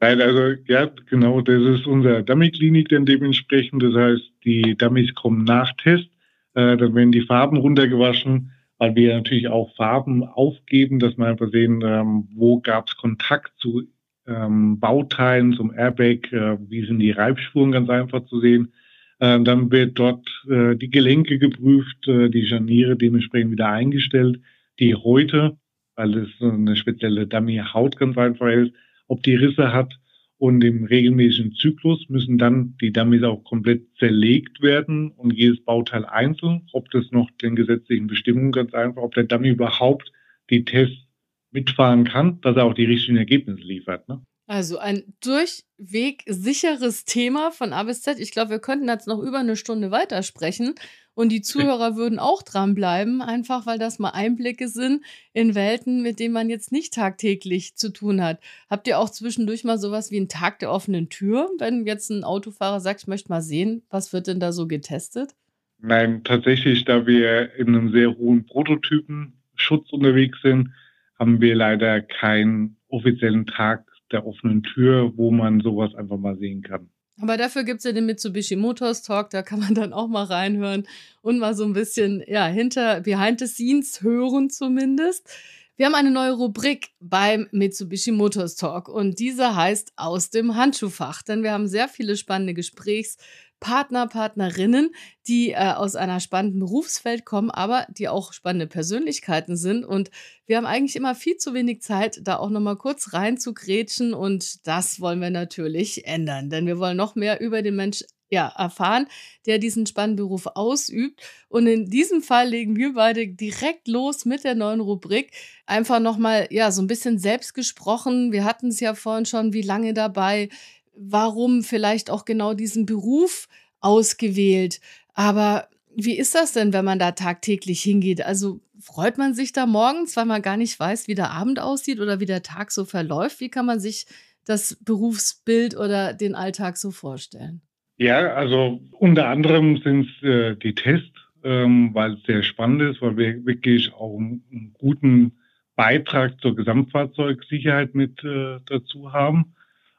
Nein, 0.00 0.20
also 0.20 0.60
ja, 0.66 0.90
genau, 1.08 1.40
das 1.40 1.62
ist 1.62 1.86
unser 1.86 2.22
Dummy-Klinik 2.22 2.88
dann 2.88 3.06
dementsprechend. 3.06 3.82
Das 3.84 3.94
heißt, 3.94 4.32
die 4.44 4.76
Dummies 4.76 5.14
kommen 5.14 5.44
nach 5.44 5.72
Test, 5.76 6.08
äh, 6.54 6.76
dann 6.76 6.94
werden 6.94 7.12
die 7.12 7.24
Farben 7.24 7.56
runtergewaschen, 7.56 8.50
weil 8.78 8.94
wir 8.94 9.14
natürlich 9.14 9.48
auch 9.48 9.74
Farben 9.74 10.24
aufgeben, 10.24 10.98
dass 10.98 11.16
wir 11.16 11.26
einfach 11.26 11.50
sehen, 11.50 11.82
ähm, 11.84 12.28
wo 12.34 12.60
gab 12.60 12.88
es 12.88 12.96
Kontakt 12.96 13.52
zu 13.58 13.84
ähm, 14.26 14.78
Bauteilen, 14.80 15.54
zum 15.54 15.72
Airbag, 15.72 16.32
äh, 16.32 16.58
wie 16.68 16.84
sind 16.84 16.98
die 16.98 17.12
Reibspuren 17.12 17.72
ganz 17.72 17.88
einfach 17.88 18.26
zu 18.26 18.40
sehen. 18.40 18.72
Äh, 19.18 19.40
dann 19.40 19.70
wird 19.70 19.98
dort 19.98 20.26
äh, 20.48 20.76
die 20.76 20.90
Gelenke 20.90 21.38
geprüft, 21.38 22.06
äh, 22.08 22.28
die 22.28 22.46
Scharniere 22.46 22.96
dementsprechend 22.96 23.52
wieder 23.52 23.68
eingestellt, 23.68 24.40
die 24.78 24.94
Häute, 24.94 25.56
weil 25.94 26.14
es 26.18 26.28
eine 26.40 26.76
spezielle 26.76 27.26
Dummy-Haut 27.26 27.96
ganz 27.96 28.18
einfach 28.18 28.48
ist, 28.48 28.72
ob 29.08 29.22
die 29.22 29.36
Risse 29.36 29.72
hat. 29.72 29.98
Und 30.38 30.62
im 30.62 30.84
regelmäßigen 30.84 31.54
Zyklus 31.54 32.08
müssen 32.10 32.36
dann 32.36 32.76
die 32.80 32.92
Dummies 32.92 33.22
auch 33.22 33.42
komplett 33.44 33.86
zerlegt 33.98 34.60
werden 34.60 35.10
und 35.12 35.32
jedes 35.32 35.64
Bauteil 35.64 36.04
einzeln, 36.04 36.66
ob 36.72 36.90
das 36.90 37.10
noch 37.10 37.30
den 37.42 37.56
gesetzlichen 37.56 38.06
Bestimmungen 38.06 38.52
ganz 38.52 38.74
einfach, 38.74 39.02
ob 39.02 39.14
der 39.14 39.24
Dummy 39.24 39.48
überhaupt 39.48 40.12
die 40.50 40.64
Tests 40.64 41.06
mitfahren 41.52 42.04
kann, 42.04 42.40
dass 42.42 42.56
er 42.56 42.64
auch 42.64 42.74
die 42.74 42.84
richtigen 42.84 43.16
Ergebnisse 43.16 43.62
liefert. 43.62 44.06
Ne? 44.08 44.20
Also 44.48 44.78
ein 44.78 45.02
durchweg 45.20 46.22
sicheres 46.26 47.04
Thema 47.04 47.50
von 47.50 47.72
A 47.72 47.82
bis 47.82 48.02
Z. 48.02 48.20
Ich 48.20 48.30
glaube, 48.30 48.50
wir 48.50 48.58
könnten 48.60 48.88
jetzt 48.88 49.08
noch 49.08 49.18
über 49.18 49.38
eine 49.38 49.56
Stunde 49.56 49.90
weitersprechen 49.90 50.74
und 51.14 51.32
die 51.32 51.40
Zuhörer 51.40 51.96
würden 51.96 52.20
auch 52.20 52.42
dranbleiben, 52.42 53.22
einfach 53.22 53.66
weil 53.66 53.78
das 53.78 53.98
mal 53.98 54.10
Einblicke 54.10 54.68
sind 54.68 55.02
in 55.32 55.56
Welten, 55.56 56.02
mit 56.02 56.20
denen 56.20 56.34
man 56.34 56.48
jetzt 56.48 56.70
nicht 56.70 56.94
tagtäglich 56.94 57.74
zu 57.74 57.92
tun 57.92 58.22
hat. 58.22 58.38
Habt 58.70 58.86
ihr 58.86 59.00
auch 59.00 59.10
zwischendurch 59.10 59.64
mal 59.64 59.78
sowas 59.78 60.12
wie 60.12 60.18
einen 60.18 60.28
Tag 60.28 60.60
der 60.60 60.70
offenen 60.70 61.08
Tür, 61.08 61.50
wenn 61.58 61.86
jetzt 61.86 62.10
ein 62.10 62.22
Autofahrer 62.22 62.80
sagt, 62.80 63.00
ich 63.00 63.06
möchte 63.08 63.30
mal 63.30 63.42
sehen, 63.42 63.82
was 63.90 64.12
wird 64.12 64.28
denn 64.28 64.40
da 64.40 64.52
so 64.52 64.68
getestet? 64.68 65.34
Nein, 65.78 66.22
tatsächlich, 66.22 66.84
da 66.84 67.06
wir 67.06 67.54
in 67.54 67.68
einem 67.68 67.90
sehr 67.90 68.16
hohen 68.16 68.46
Prototypenschutz 68.46 69.92
unterwegs 69.92 70.38
sind, 70.42 70.70
haben 71.18 71.40
wir 71.40 71.54
leider 71.54 72.00
keinen 72.00 72.76
offiziellen 72.88 73.46
Tag 73.46 73.84
der 74.12 74.26
offenen 74.26 74.62
Tür, 74.62 75.12
wo 75.16 75.30
man 75.30 75.60
sowas 75.60 75.94
einfach 75.94 76.18
mal 76.18 76.36
sehen 76.38 76.62
kann. 76.62 76.88
Aber 77.20 77.36
dafür 77.36 77.64
gibt 77.64 77.78
es 77.78 77.84
ja 77.84 77.92
den 77.92 78.06
Mitsubishi 78.06 78.56
Motors 78.56 79.02
Talk, 79.02 79.30
da 79.30 79.42
kann 79.42 79.60
man 79.60 79.74
dann 79.74 79.92
auch 79.92 80.08
mal 80.08 80.24
reinhören 80.24 80.86
und 81.22 81.38
mal 81.38 81.54
so 81.54 81.64
ein 81.64 81.72
bisschen, 81.72 82.22
ja, 82.26 82.46
hinter, 82.46 83.00
behind 83.00 83.40
the 83.40 83.46
scenes 83.46 84.02
hören 84.02 84.50
zumindest. 84.50 85.28
Wir 85.76 85.86
haben 85.86 85.94
eine 85.94 86.10
neue 86.10 86.32
Rubrik 86.32 86.88
beim 87.00 87.48
Mitsubishi 87.52 88.10
Motors 88.10 88.56
Talk 88.56 88.88
und 88.88 89.18
diese 89.18 89.56
heißt 89.56 89.92
aus 89.96 90.30
dem 90.30 90.56
Handschuhfach, 90.56 91.22
denn 91.22 91.42
wir 91.42 91.52
haben 91.52 91.68
sehr 91.68 91.88
viele 91.88 92.16
spannende 92.16 92.54
Gesprächs- 92.54 93.18
Partner, 93.60 94.06
Partnerinnen, 94.06 94.94
die 95.26 95.52
äh, 95.52 95.72
aus 95.72 95.96
einer 95.96 96.20
spannenden 96.20 96.60
Berufswelt 96.60 97.24
kommen, 97.24 97.50
aber 97.50 97.86
die 97.90 98.08
auch 98.08 98.32
spannende 98.32 98.66
Persönlichkeiten 98.66 99.56
sind. 99.56 99.84
Und 99.84 100.10
wir 100.46 100.56
haben 100.56 100.66
eigentlich 100.66 100.96
immer 100.96 101.14
viel 101.14 101.36
zu 101.36 101.54
wenig 101.54 101.82
Zeit, 101.82 102.20
da 102.22 102.36
auch 102.36 102.50
nochmal 102.50 102.76
kurz 102.76 103.12
rein 103.12 103.38
zu 103.38 103.54
grätschen. 103.54 104.14
Und 104.14 104.66
das 104.66 105.00
wollen 105.00 105.20
wir 105.20 105.30
natürlich 105.30 106.06
ändern, 106.06 106.50
denn 106.50 106.66
wir 106.66 106.78
wollen 106.78 106.96
noch 106.96 107.14
mehr 107.14 107.40
über 107.40 107.62
den 107.62 107.76
Mensch 107.76 108.04
ja, 108.28 108.48
erfahren, 108.56 109.06
der 109.46 109.58
diesen 109.58 109.86
spannenden 109.86 110.26
Beruf 110.26 110.46
ausübt. 110.54 111.20
Und 111.48 111.66
in 111.66 111.88
diesem 111.88 112.22
Fall 112.22 112.48
legen 112.48 112.76
wir 112.76 112.94
beide 112.94 113.28
direkt 113.28 113.88
los 113.88 114.24
mit 114.24 114.44
der 114.44 114.54
neuen 114.54 114.80
Rubrik. 114.80 115.30
Einfach 115.66 116.00
nochmal, 116.00 116.48
ja, 116.50 116.72
so 116.72 116.82
ein 116.82 116.88
bisschen 116.88 117.18
selbst 117.18 117.54
gesprochen. 117.54 118.32
Wir 118.32 118.44
hatten 118.44 118.68
es 118.68 118.80
ja 118.80 118.94
vorhin 118.94 119.26
schon, 119.26 119.52
wie 119.52 119.62
lange 119.62 119.94
dabei, 119.94 120.48
warum 120.96 121.62
vielleicht 121.62 122.10
auch 122.10 122.24
genau 122.24 122.54
diesen 122.54 122.86
Beruf 122.86 123.48
ausgewählt? 123.80 124.80
Aber 125.14 125.68
wie 125.94 126.18
ist 126.18 126.34
das 126.34 126.52
denn, 126.52 126.72
wenn 126.72 126.84
man 126.84 126.98
da 126.98 127.12
tagtäglich 127.12 127.82
hingeht? 127.82 128.22
Also 128.22 128.60
freut 128.80 129.18
man 129.18 129.34
sich 129.34 129.52
da 129.52 129.66
morgens, 129.66 130.16
weil 130.16 130.26
man 130.26 130.42
gar 130.42 130.56
nicht 130.56 130.78
weiß, 130.78 131.08
wie 131.08 131.14
der 131.14 131.30
Abend 131.30 131.60
aussieht 131.60 132.00
oder 132.00 132.20
wie 132.20 132.26
der 132.26 132.42
Tag 132.42 132.70
so 132.70 132.84
verläuft? 132.84 133.40
Wie 133.40 133.48
kann 133.48 133.66
man 133.66 133.80
sich 133.80 134.06
das 134.44 134.76
Berufsbild 134.84 135.76
oder 135.76 136.12
den 136.12 136.34
Alltag 136.34 136.76
so 136.76 136.90
vorstellen? 136.90 137.62
Ja, 137.98 138.34
also 138.34 138.80
unter 138.92 139.28
anderem 139.28 139.78
sind 139.78 140.08
es 140.08 140.28
äh, 140.28 140.56
die 140.56 140.74
Tests, 140.74 141.18
ähm, 141.42 141.94
weil 141.94 142.14
es 142.14 142.22
sehr 142.24 142.42
spannend 142.42 142.82
ist, 142.82 143.00
weil 143.00 143.16
wir 143.16 143.46
wirklich 143.46 143.92
auch 143.94 144.18
einen, 144.18 144.44
einen 144.50 144.74
guten 144.78 145.38
Beitrag 145.76 146.40
zur 146.40 146.54
Gesamtfahrzeugsicherheit 146.56 147.94
mit 147.94 148.22
äh, 148.22 148.58
dazu 148.66 149.12
haben. 149.12 149.54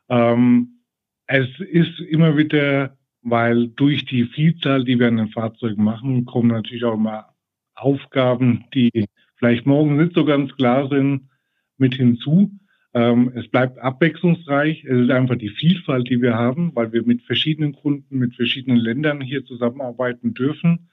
Ähm, 0.09 0.76
es 1.27 1.47
ist 1.59 1.99
immer 1.99 2.37
wieder, 2.37 2.97
weil 3.21 3.67
durch 3.67 4.05
die 4.05 4.25
Vielzahl, 4.25 4.85
die 4.85 4.99
wir 4.99 5.07
an 5.07 5.17
den 5.17 5.29
Fahrzeugen 5.29 5.83
machen, 5.83 6.25
kommen 6.25 6.49
natürlich 6.49 6.85
auch 6.85 6.95
immer 6.95 7.33
Aufgaben, 7.75 8.65
die 8.73 9.05
vielleicht 9.35 9.65
morgen 9.65 9.97
nicht 9.97 10.13
so 10.13 10.25
ganz 10.25 10.55
klar 10.55 10.87
sind, 10.89 11.29
mit 11.77 11.95
hinzu. 11.95 12.51
Ähm, 12.93 13.31
es 13.35 13.47
bleibt 13.49 13.77
abwechslungsreich. 13.77 14.83
Es 14.85 14.97
ist 15.01 15.11
einfach 15.11 15.35
die 15.35 15.49
Vielfalt, 15.49 16.09
die 16.09 16.21
wir 16.21 16.33
haben, 16.33 16.75
weil 16.75 16.91
wir 16.91 17.03
mit 17.03 17.21
verschiedenen 17.23 17.73
Kunden, 17.73 18.17
mit 18.17 18.35
verschiedenen 18.35 18.79
Ländern 18.79 19.21
hier 19.21 19.45
zusammenarbeiten 19.45 20.33
dürfen. 20.33 20.89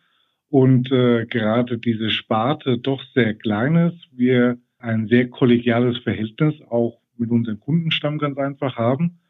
Und 0.50 0.92
äh, 0.92 1.26
gerade 1.26 1.78
diese 1.78 2.10
Sparte 2.10 2.78
doch 2.78 3.02
sehr 3.14 3.34
klein 3.34 3.76
ist. 3.76 4.08
Wir 4.12 4.58
ein 4.78 5.08
sehr 5.08 5.28
kollegiales 5.28 5.98
Verhältnis 5.98 6.54
auch 6.68 7.00
mit 7.16 7.30
unserem 7.30 7.60
Kundenstamm 7.60 8.18
ganz 8.18 8.36
einfach 8.36 8.76
haben. 8.76 9.20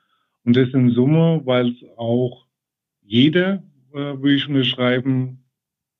Und 0.44 0.56
das 0.56 0.68
in 0.70 0.90
Summe, 0.90 1.42
weil 1.44 1.70
es 1.70 1.84
auch 1.96 2.46
jeder, 3.02 3.62
äh, 3.92 3.96
würde 3.96 4.34
ich 4.34 4.48
unterschreiben, 4.48 5.44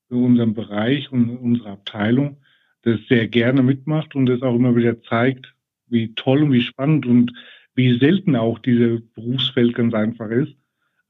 für 0.09 0.17
unseren 0.17 0.55
Bereich 0.55 1.11
und 1.11 1.31
unsere 1.31 1.71
Abteilung 1.71 2.39
das 2.83 3.01
sehr 3.09 3.27
gerne 3.29 3.63
mitmacht 3.63 4.15
und 4.15 4.27
das 4.27 4.43
auch 4.43 4.55
immer 4.55 4.77
wieder 4.77 5.03
zeigt, 5.03 5.55
wie 5.87 6.15
toll 6.15 6.43
und 6.43 6.53
wie 6.53 6.61
spannend 6.61 7.07
und 7.07 7.33
wie 7.75 7.99
selten 7.99 8.37
auch 8.37 8.59
diese 8.59 9.01
Berufsfeld 9.01 9.75
ganz 9.75 9.95
einfach 9.95 10.29
ist. 10.31 10.55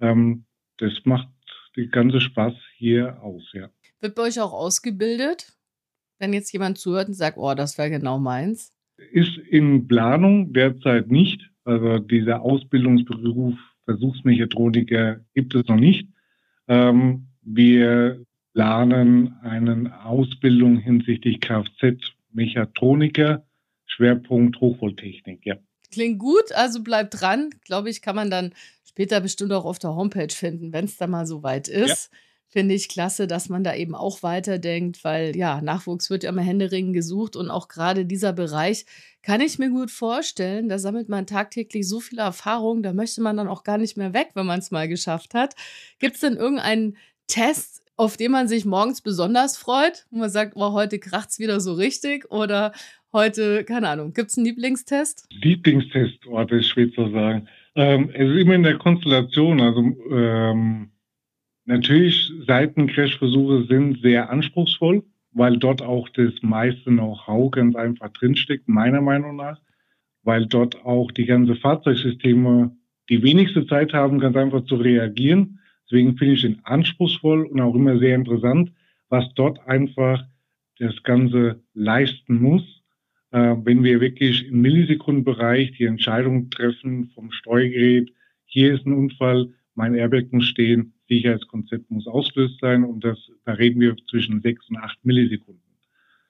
Ähm, 0.01 0.45
das 0.79 0.93
macht 1.05 1.29
den 1.77 1.91
ganzen 1.91 2.21
Spaß 2.21 2.55
hier 2.77 3.21
aus, 3.23 3.43
ja. 3.53 3.69
Wird 4.01 4.15
bei 4.15 4.23
euch 4.23 4.41
auch 4.41 4.53
ausgebildet? 4.53 5.53
Wenn 6.19 6.33
jetzt 6.33 6.53
jemand 6.53 6.79
zuhört 6.79 7.09
und 7.09 7.15
sagt, 7.15 7.37
oh, 7.39 7.55
das 7.55 7.77
wäre 7.77 7.91
genau 7.91 8.19
meins? 8.19 8.73
Ist 9.13 9.37
in 9.37 9.89
Planung 9.89 10.53
derzeit 10.53 11.09
nicht. 11.09 11.51
Also 11.65 11.99
dieser 11.99 12.43
Ausbildungsberuf 12.43 13.55
Versuchsmechatroniker 13.85 15.21
gibt 15.35 15.55
es 15.55 15.69
noch 15.69 15.77
nicht. 15.77 16.09
Ähm, 16.69 17.27
wir 17.43 18.25
planen 18.55 19.37
eine 19.43 20.03
Ausbildung 20.05 20.79
hinsichtlich 20.79 21.41
Kfz-Mechatroniker, 21.41 23.45
Schwerpunkt 23.87 24.59
Hochvolttechnik, 24.61 25.45
ja. 25.45 25.57
Klingt 25.93 26.19
gut, 26.19 26.51
also 26.55 26.83
bleibt 26.83 27.21
dran. 27.21 27.51
Glaube 27.65 27.91
ich, 27.91 28.01
kann 28.03 28.17
man 28.17 28.31
dann 28.31 28.53
später 28.85 29.21
bestimmt 29.21 29.53
auch 29.53 29.67
auf 29.67 29.79
der 29.79 29.95
Homepage 29.95 30.35
finden, 30.35 30.73
wenn 30.73 30.87
es 30.87 30.97
da 30.97 31.07
mal 31.07 31.27
so 31.27 31.43
weit 31.43 31.69
ist. 31.69 32.11
Ja 32.13 32.19
finde 32.49 32.75
ich 32.75 32.89
klasse, 32.89 33.27
dass 33.27 33.49
man 33.49 33.65
da 33.65 33.75
eben 33.75 33.95
auch 33.95 34.23
weiterdenkt, 34.23 35.03
weil 35.03 35.37
ja, 35.37 35.61
Nachwuchs 35.61 36.09
wird 36.09 36.23
ja 36.23 36.31
immer 36.31 36.43
händeringend 36.43 36.95
gesucht 36.95 37.35
und 37.37 37.51
auch 37.51 37.69
gerade 37.69 38.07
dieser 38.07 38.33
Bereich 38.33 38.87
kann 39.23 39.41
ich 39.41 39.59
mir 39.59 39.71
gut 39.71 39.91
vorstellen, 39.91 40.69
da 40.69 40.79
sammelt 40.79 41.09
man 41.09 41.27
tagtäglich 41.27 41.89
so 41.89 41.99
viele 41.99 42.23
Erfahrungen, 42.23 42.83
da 42.83 42.93
möchte 42.93 43.23
man 43.23 43.37
dann 43.37 43.49
auch 43.49 43.65
gar 43.65 43.79
nicht 43.79 43.97
mehr 43.97 44.15
weg, 44.15 44.31
wenn 44.35 44.47
man 44.47 44.61
es 44.61 44.71
mal 44.71 44.87
geschafft 44.87 45.35
hat. 45.35 45.55
Gibt 45.99 46.15
es 46.15 46.21
denn 46.21 46.37
irgendeinen 46.37 46.97
Test, 47.27 47.83
auf 47.97 48.17
den 48.17 48.33
man 48.33 48.49
sich 48.49 48.65
morgens 48.65 49.01
besonders 49.01 49.57
freut, 49.57 50.07
wo 50.11 50.19
man 50.19 50.31
sagt, 50.31 50.53
oh, 50.57 50.73
heute 50.73 50.99
kracht 50.99 51.31
es 51.31 51.39
wieder 51.39 51.61
so 51.61 51.75
richtig 51.75 52.31
oder 52.31 52.73
heute, 53.13 53.65
keine 53.65 53.89
Ahnung, 53.89 54.13
gibt 54.13 54.31
es 54.31 54.37
einen 54.37 54.47
Lieblingstest? 54.47 55.27
Lieblingstest, 55.31 56.27
oh, 56.27 56.43
das 56.45 56.61
ist 56.61 56.69
schwer 56.69 56.93
zu 56.93 57.11
sagen. 57.11 57.49
Ähm, 57.77 58.11
es 58.13 58.29
ist 58.29 58.37
immer 58.37 58.55
in 58.55 58.63
der 58.63 58.79
Konstellation, 58.79 59.61
also 59.61 59.81
ähm, 60.11 60.91
Natürlich, 61.67 62.31
Seitencrash-Versuche 62.47 63.65
sind 63.65 64.01
sehr 64.03 64.31
anspruchsvoll, 64.31 65.03
weil 65.33 65.57
dort 65.57 65.83
auch 65.83 66.09
das 66.11 66.33
meiste 66.43 66.91
Know-how 66.91 67.51
ganz 67.51 67.75
einfach 67.75 68.11
drinsteckt, 68.11 68.69
meiner 68.69 69.01
Meinung 69.01 69.37
nach, 69.37 69.61
weil 70.23 70.47
dort 70.47 70.85
auch 70.85 71.11
die 71.11 71.25
ganze 71.25 71.57
Fahrzeugsysteme 71.57 72.77
die 73.09 73.23
wenigste 73.23 73.67
Zeit 73.67 73.93
haben, 73.93 74.19
ganz 74.19 74.37
einfach 74.37 74.65
zu 74.65 74.77
reagieren. 74.77 75.59
Deswegen 75.85 76.17
finde 76.17 76.35
ich 76.35 76.45
ihn 76.45 76.61
anspruchsvoll 76.65 77.45
und 77.45 77.61
auch 77.61 77.75
immer 77.75 77.99
sehr 77.99 78.15
interessant, 78.15 78.73
was 79.09 79.27
dort 79.35 79.67
einfach 79.67 80.25
das 80.79 81.03
Ganze 81.03 81.63
leisten 81.75 82.41
muss, 82.41 82.83
äh, 83.31 83.57
wenn 83.65 83.85
wir 83.85 84.01
wirklich 84.01 84.47
im 84.47 84.63
Millisekundenbereich 84.63 85.73
die 85.73 85.85
Entscheidung 85.85 86.51
treffen 86.51 87.11
vom 87.15 87.31
Steuergerät, 87.33 88.13
hier 88.47 88.75
ist 88.75 88.87
ein 88.87 88.93
Unfall, 88.93 89.51
mein 89.75 89.95
Airbag 89.95 90.33
muss 90.33 90.47
stehen, 90.47 90.94
Sicherheitskonzept 91.09 91.91
muss 91.91 92.07
ausgelöst 92.07 92.59
sein 92.61 92.85
und 92.85 93.05
das, 93.05 93.19
da 93.45 93.53
reden 93.53 93.81
wir 93.81 93.97
zwischen 94.11 94.41
sechs 94.41 94.69
und 94.69 94.77
acht 94.79 95.05
Millisekunden. 95.05 95.63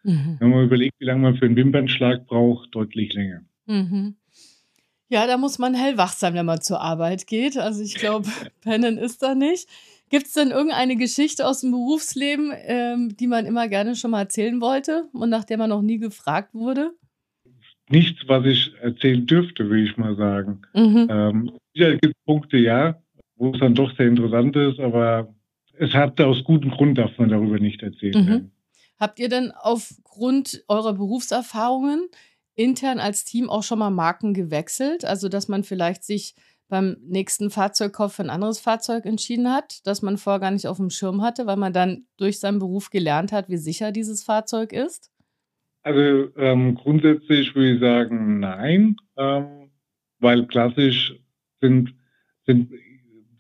Mhm. 0.03 0.37
Wenn 0.39 0.51
man 0.51 0.65
überlegt, 0.65 0.95
wie 0.99 1.05
lange 1.05 1.23
man 1.23 1.37
für 1.37 1.47
einen 1.47 1.57
Wimpernschlag 1.57 2.27
braucht, 2.27 2.75
deutlich 2.75 3.13
länger. 3.15 3.41
Mhm. 3.67 4.17
Ja, 5.09 5.27
da 5.27 5.37
muss 5.37 5.59
man 5.59 5.75
hellwach 5.75 6.13
sein, 6.13 6.35
wenn 6.35 6.47
man 6.47 6.61
zur 6.61 6.81
Arbeit 6.81 7.27
geht. 7.27 7.57
Also 7.57 7.83
ich 7.83 7.95
glaube, 7.95 8.29
Pennen 8.63 8.99
ist 8.99 9.23
da 9.23 9.35
nicht. 9.35 9.69
Gibt 10.11 10.27
es 10.27 10.33
denn 10.33 10.51
irgendeine 10.51 10.97
Geschichte 10.97 11.47
aus 11.47 11.63
dem 11.63 11.71
Berufsleben, 11.71 12.53
ähm, 12.55 13.17
die 13.17 13.27
man 13.27 13.47
immer 13.47 13.69
gerne 13.69 13.97
schon 13.97 14.11
mal 14.11 14.21
erzählen 14.21 14.61
wollte 14.61 15.09
und 15.13 15.31
nach 15.31 15.45
der 15.45 15.59
man 15.59 15.71
noch 15.71 15.83
nie 15.83 15.99
gefragt 15.99 16.55
wurde? 16.55 16.93
Nichts, 17.89 18.23
was 18.27 18.47
ich 18.47 18.75
erzählen 18.81 19.27
dürfte, 19.27 19.69
will 19.69 19.85
ich 19.85 19.97
mal 19.97 20.17
sagen. 20.17 20.63
Mhm. 20.75 21.07
Ähm, 21.11 21.53
es 21.75 22.01
gibt 22.01 22.15
Punkte, 22.25 22.57
ja, 22.57 23.03
wo 23.37 23.53
es 23.53 23.61
dann 23.61 23.75
doch 23.75 23.95
sehr 23.97 24.07
interessant 24.07 24.57
ist, 24.57 24.79
aber 24.81 25.35
es 25.79 25.93
hat 25.95 26.21
aus 26.21 26.45
gutem 26.45 26.71
Grund, 26.71 26.99
darf 26.99 27.19
man 27.19 27.29
darüber 27.29 27.59
nicht 27.59 27.83
erzählen. 27.83 28.25
Mhm. 28.25 28.51
Habt 28.99 29.19
ihr 29.19 29.29
denn 29.29 29.51
aufgrund 29.51 30.65
eurer 30.69 30.95
Berufserfahrungen 30.95 32.09
intern 32.55 33.01
als 33.01 33.25
Team 33.25 33.51
auch 33.51 33.63
schon 33.63 33.81
mal 33.81 33.91
Marken 33.91 34.35
gewechselt? 34.35 35.05
Also, 35.05 35.29
dass 35.29 35.49
man 35.49 35.65
vielleicht 35.65 36.05
sich 36.05 36.35
beim 36.69 36.97
nächsten 37.03 37.51
Fahrzeugkauf 37.51 38.15
für 38.15 38.23
ein 38.23 38.31
anderes 38.31 38.59
Fahrzeug 38.59 39.05
entschieden 39.05 39.51
hat, 39.53 39.87
das 39.87 40.03
man 40.03 40.17
vorher 40.17 40.41
gar 40.41 40.51
nicht 40.51 40.67
auf 40.67 40.79
dem 40.79 40.91
Schirm 40.91 41.23
hatte, 41.23 41.47
weil 41.47 41.57
man 41.57 41.73
dann 41.73 42.07
durch 42.17 42.41
seinen 42.41 42.59
Beruf 42.59 42.91
gelernt 42.91 43.33
hat, 43.33 43.49
wie 43.49 43.59
sicher 43.59 43.93
dieses 43.93 44.23
Fahrzeug 44.25 44.73
ist? 44.73 45.11
Also 45.83 46.35
ähm, 46.37 46.77
grundsätzlich 46.77 47.55
würde 47.55 47.75
ich 47.75 47.81
sagen, 47.81 48.41
nein, 48.41 48.97
ähm, 49.17 49.71
weil 50.19 50.47
klassisch 50.47 51.15
sind, 51.61 51.95
sind 52.47 52.73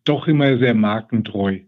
doch 0.04 0.28
immer 0.28 0.58
sehr 0.58 0.74
markentreu. 0.74 1.60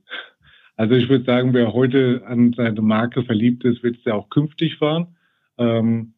Also 0.77 0.95
ich 0.95 1.09
würde 1.09 1.25
sagen, 1.25 1.55
wer 1.55 1.73
heute 1.73 2.23
an 2.27 2.53
seine 2.55 2.83
Marke 2.83 3.25
verliebt 3.25 3.65
ist, 3.65 3.83
wird 3.83 3.97
es 3.99 4.05
ja 4.05 4.15
auch 4.15 4.29
künftig 4.29 4.77
fahren. 4.77 5.17
Ähm, 5.59 6.15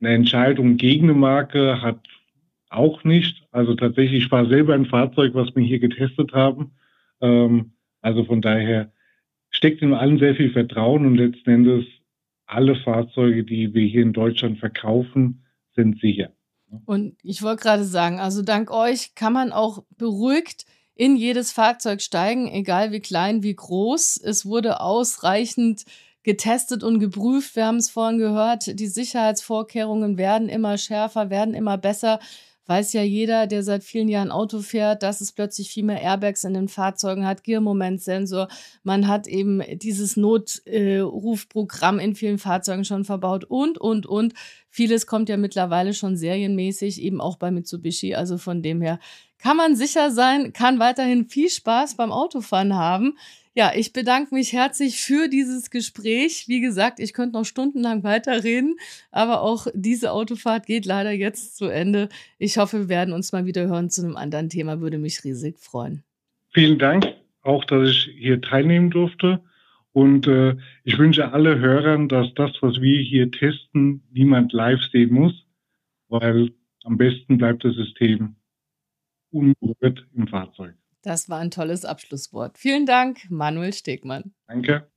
eine 0.00 0.14
Entscheidung 0.14 0.76
gegen 0.76 1.04
eine 1.04 1.18
Marke 1.18 1.80
hat 1.80 2.00
auch 2.68 3.04
nicht. 3.04 3.46
Also 3.50 3.74
tatsächlich, 3.74 4.24
ich 4.24 4.28
fahre 4.28 4.48
selber 4.48 4.74
ein 4.74 4.86
Fahrzeug, 4.86 5.34
was 5.34 5.54
wir 5.54 5.64
hier 5.64 5.78
getestet 5.78 6.32
haben. 6.32 6.72
Ähm, 7.20 7.72
also 8.02 8.24
von 8.24 8.42
daher 8.42 8.92
steckt 9.48 9.80
in 9.80 9.94
allen 9.94 10.18
sehr 10.18 10.34
viel 10.34 10.50
Vertrauen 10.50 11.06
und 11.06 11.16
letzten 11.16 11.50
Endes 11.50 11.86
alle 12.46 12.76
Fahrzeuge, 12.76 13.44
die 13.44 13.72
wir 13.72 13.86
hier 13.86 14.02
in 14.02 14.12
Deutschland 14.12 14.58
verkaufen, 14.58 15.44
sind 15.74 15.98
sicher. 16.00 16.30
Und 16.84 17.16
ich 17.22 17.42
wollte 17.42 17.62
gerade 17.62 17.84
sagen, 17.84 18.20
also 18.20 18.42
dank 18.42 18.70
euch 18.70 19.14
kann 19.14 19.32
man 19.32 19.52
auch 19.52 19.84
beruhigt 19.96 20.66
in 20.94 21.16
jedes 21.16 21.52
Fahrzeug 21.52 22.00
steigen, 22.00 22.48
egal 22.48 22.92
wie 22.92 23.00
klein, 23.00 23.42
wie 23.42 23.54
groß. 23.54 24.18
Es 24.18 24.46
wurde 24.46 24.80
ausreichend 24.80 25.84
getestet 26.22 26.82
und 26.82 27.00
geprüft. 27.00 27.56
Wir 27.56 27.66
haben 27.66 27.76
es 27.76 27.90
vorhin 27.90 28.18
gehört, 28.18 28.78
die 28.78 28.86
Sicherheitsvorkehrungen 28.86 30.16
werden 30.16 30.48
immer 30.48 30.78
schärfer, 30.78 31.30
werden 31.30 31.54
immer 31.54 31.78
besser. 31.78 32.18
Weiß 32.66 32.94
ja 32.94 33.02
jeder, 33.02 33.46
der 33.46 33.62
seit 33.62 33.84
vielen 33.84 34.08
Jahren 34.08 34.30
Auto 34.30 34.60
fährt, 34.60 35.02
dass 35.02 35.20
es 35.20 35.32
plötzlich 35.32 35.70
viel 35.70 35.84
mehr 35.84 36.00
Airbags 36.00 36.44
in 36.44 36.54
den 36.54 36.68
Fahrzeugen 36.68 37.26
hat, 37.26 37.44
Gearmomentsensor. 37.44 38.48
Man 38.82 39.06
hat 39.06 39.26
eben 39.26 39.62
dieses 39.78 40.16
Notrufprogramm 40.16 41.98
äh, 41.98 42.04
in 42.04 42.14
vielen 42.14 42.38
Fahrzeugen 42.38 42.86
schon 42.86 43.04
verbaut 43.04 43.44
und, 43.44 43.76
und, 43.76 44.06
und. 44.06 44.32
Vieles 44.70 45.06
kommt 45.06 45.28
ja 45.28 45.36
mittlerweile 45.36 45.92
schon 45.92 46.16
serienmäßig, 46.16 47.02
eben 47.02 47.20
auch 47.20 47.36
bei 47.36 47.50
Mitsubishi. 47.50 48.14
Also 48.14 48.38
von 48.38 48.62
dem 48.62 48.80
her 48.80 48.98
kann 49.38 49.58
man 49.58 49.76
sicher 49.76 50.10
sein, 50.10 50.54
kann 50.54 50.78
weiterhin 50.78 51.28
viel 51.28 51.50
Spaß 51.50 51.96
beim 51.96 52.12
Autofahren 52.12 52.74
haben. 52.74 53.18
Ja, 53.56 53.70
ich 53.72 53.92
bedanke 53.92 54.34
mich 54.34 54.52
herzlich 54.52 55.00
für 55.00 55.28
dieses 55.28 55.70
Gespräch. 55.70 56.46
Wie 56.48 56.60
gesagt, 56.60 56.98
ich 56.98 57.12
könnte 57.12 57.38
noch 57.38 57.44
stundenlang 57.44 58.02
weiterreden, 58.02 58.76
aber 59.12 59.42
auch 59.42 59.68
diese 59.74 60.10
Autofahrt 60.10 60.66
geht 60.66 60.86
leider 60.86 61.12
jetzt 61.12 61.56
zu 61.56 61.66
Ende. 61.66 62.08
Ich 62.38 62.58
hoffe, 62.58 62.80
wir 62.80 62.88
werden 62.88 63.14
uns 63.14 63.30
mal 63.30 63.46
wieder 63.46 63.68
hören 63.68 63.90
zu 63.90 64.02
einem 64.02 64.16
anderen 64.16 64.48
Thema. 64.48 64.80
Würde 64.80 64.98
mich 64.98 65.22
riesig 65.22 65.60
freuen. 65.60 66.02
Vielen 66.52 66.80
Dank, 66.80 67.06
auch 67.42 67.64
dass 67.64 67.90
ich 67.90 68.10
hier 68.18 68.40
teilnehmen 68.40 68.90
durfte. 68.90 69.40
Und 69.92 70.26
äh, 70.26 70.56
ich 70.82 70.98
wünsche 70.98 71.32
alle 71.32 71.60
Hörern, 71.60 72.08
dass 72.08 72.34
das, 72.34 72.50
was 72.60 72.80
wir 72.80 73.00
hier 73.00 73.30
testen, 73.30 74.02
niemand 74.12 74.52
live 74.52 74.80
sehen 74.90 75.12
muss, 75.12 75.46
weil 76.08 76.50
am 76.82 76.96
besten 76.96 77.38
bleibt 77.38 77.64
das 77.64 77.76
System 77.76 78.34
unberührt 79.30 80.04
im 80.16 80.26
Fahrzeug. 80.26 80.74
Das 81.04 81.28
war 81.28 81.38
ein 81.38 81.50
tolles 81.50 81.84
Abschlusswort. 81.84 82.56
Vielen 82.56 82.86
Dank, 82.86 83.30
Manuel 83.30 83.74
Stegmann. 83.74 84.32
Danke. 84.48 84.88